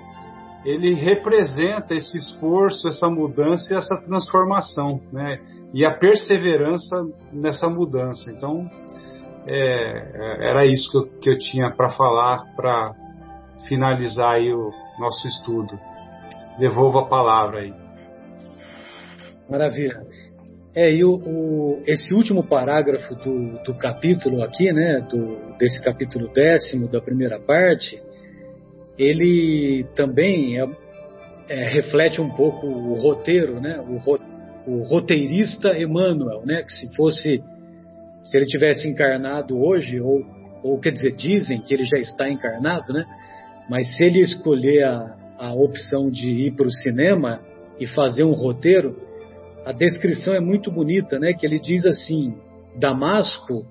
ele 0.64 0.94
representa 0.94 1.94
esse 1.94 2.18
esforço, 2.18 2.88
essa 2.88 3.08
mudança 3.08 3.74
e 3.74 3.78
essa 3.78 3.96
transformação, 4.06 5.02
né? 5.12 5.40
E 5.74 5.86
a 5.86 5.92
perseverança 5.92 7.04
nessa 7.32 7.70
mudança. 7.70 8.32
Então 8.32 8.70
é, 9.48 10.44
é 10.44 10.50
era 10.50 10.66
isso 10.66 10.92
que 10.92 10.98
eu, 10.98 11.20
que 11.20 11.30
eu 11.30 11.38
tinha 11.38 11.72
para 11.72 11.90
falar 11.92 12.44
para 12.56 12.94
finalizar 13.68 14.36
aí 14.36 14.54
o 14.54 14.70
nosso 15.00 15.26
estudo. 15.28 15.80
Devolvo 16.60 17.00
a 17.00 17.08
palavra 17.08 17.62
aí. 17.62 17.74
Maravilha. 19.50 20.02
É, 20.74 20.90
e 20.90 21.04
o, 21.04 21.16
o, 21.16 21.84
esse 21.86 22.14
último 22.14 22.44
parágrafo 22.44 23.14
do, 23.16 23.62
do 23.64 23.74
capítulo 23.78 24.42
aqui, 24.42 24.72
né, 24.72 25.06
do, 25.10 25.58
desse 25.58 25.84
capítulo 25.84 26.32
décimo 26.34 26.90
da 26.90 27.02
primeira 27.02 27.40
parte, 27.40 28.02
ele 28.98 29.86
também 29.96 30.60
é, 30.60 30.68
é, 31.50 31.70
reflete 31.70 32.22
um 32.22 32.30
pouco 32.30 32.68
o 32.68 32.96
roteiro, 32.96 33.60
né, 33.60 33.80
o, 33.80 34.72
o 34.72 34.84
roteirista 34.84 35.78
Emmanuel, 35.78 36.44
né, 36.46 36.64
que 36.64 36.74
se 36.74 36.96
fosse, 36.96 37.42
se 38.24 38.38
ele 38.38 38.46
tivesse 38.46 38.88
encarnado 38.88 39.58
hoje, 39.58 40.00
ou, 40.00 40.24
ou 40.64 40.80
quer 40.80 40.92
dizer, 40.92 41.16
dizem 41.16 41.62
que 41.62 41.74
ele 41.74 41.86
já 41.86 41.98
está 42.00 42.30
encarnado, 42.30 42.94
né, 42.94 43.06
mas 43.70 43.96
se 43.96 44.04
ele 44.04 44.20
escolher 44.20 44.84
a, 44.84 45.16
a 45.38 45.54
opção 45.54 46.12
de 46.12 46.30
ir 46.30 46.52
para 46.52 46.68
o 46.68 46.72
cinema 46.72 47.42
e 47.80 47.88
fazer 47.88 48.24
um 48.24 48.34
roteiro, 48.34 48.96
a 49.66 49.72
descrição 49.72 50.34
é 50.34 50.40
muito 50.40 50.72
bonita, 50.72 51.20
né? 51.20 51.34
Que 51.34 51.46
ele 51.46 51.60
diz 51.60 51.86
assim: 51.86 52.36
Damasco 52.80 53.66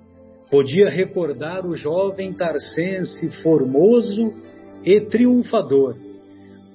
podia 0.49 0.89
recordar 0.89 1.65
o 1.65 1.75
jovem 1.75 2.33
tarcense 2.33 3.41
formoso 3.41 4.33
e 4.83 5.01
triunfador. 5.01 5.95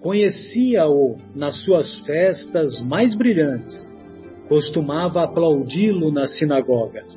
Conhecia-o 0.01 1.17
nas 1.35 1.63
suas 1.63 1.99
festas 2.01 2.81
mais 2.81 3.17
brilhantes. 3.17 3.75
Costumava 4.49 5.25
aplaudi-lo 5.25 6.13
nas 6.13 6.37
sinagogas. 6.37 7.13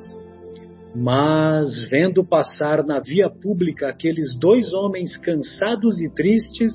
Mas, 0.94 1.88
vendo 1.88 2.24
passar 2.24 2.84
na 2.84 2.98
via 2.98 3.30
pública 3.30 3.88
aqueles 3.88 4.36
dois 4.40 4.72
homens 4.72 5.16
cansados 5.18 6.00
e 6.00 6.12
tristes, 6.12 6.72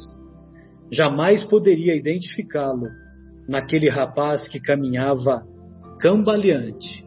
jamais 0.89 1.43
poderia 1.43 1.95
identificá-lo 1.95 2.87
naquele 3.47 3.89
rapaz 3.89 4.47
que 4.47 4.59
caminhava 4.59 5.43
cambaleante, 5.99 7.05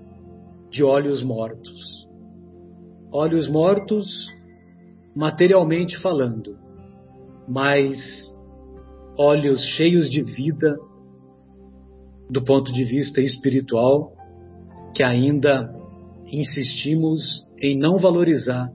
de 0.70 0.82
olhos 0.82 1.22
mortos. 1.22 2.06
Olhos 3.10 3.48
mortos, 3.48 4.06
materialmente 5.16 5.96
falando, 6.02 6.56
mas 7.48 7.98
olhos 9.18 9.62
cheios 9.76 10.10
de 10.10 10.22
vida 10.22 10.76
do 12.30 12.44
ponto 12.44 12.70
de 12.72 12.84
vista 12.84 13.20
espiritual, 13.20 14.12
que 14.94 15.02
ainda 15.02 15.74
insistimos 16.26 17.22
em 17.60 17.76
não 17.76 17.96
valorizar 17.96 18.68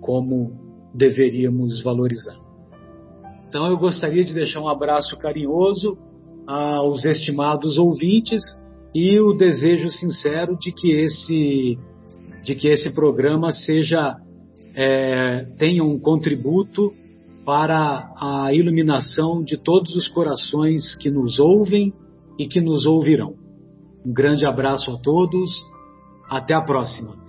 como 0.00 0.52
deveríamos 0.94 1.82
valorizar. 1.82 2.38
Então 3.48 3.66
eu 3.66 3.76
gostaria 3.76 4.24
de 4.24 4.32
deixar 4.32 4.60
um 4.60 4.68
abraço 4.68 5.16
carinhoso 5.18 5.98
aos 6.46 7.04
estimados 7.04 7.76
ouvintes 7.76 8.40
e 8.94 9.18
o 9.20 9.32
desejo 9.32 9.90
sincero 9.90 10.56
de 10.56 10.72
que 10.72 10.92
esse 10.92 11.78
de 12.44 12.54
que 12.54 12.68
esse 12.68 12.94
programa 12.94 13.52
seja 13.52 14.16
é, 14.74 15.44
tenha 15.58 15.84
um 15.84 15.98
contributo 15.98 16.92
para 17.48 18.12
a 18.14 18.52
iluminação 18.52 19.42
de 19.42 19.56
todos 19.56 19.94
os 19.96 20.06
corações 20.06 20.94
que 20.98 21.10
nos 21.10 21.38
ouvem 21.38 21.94
e 22.38 22.46
que 22.46 22.60
nos 22.60 22.84
ouvirão. 22.84 23.36
Um 24.04 24.12
grande 24.12 24.44
abraço 24.44 24.90
a 24.90 24.98
todos. 24.98 25.50
Até 26.28 26.52
a 26.52 26.60
próxima. 26.60 27.27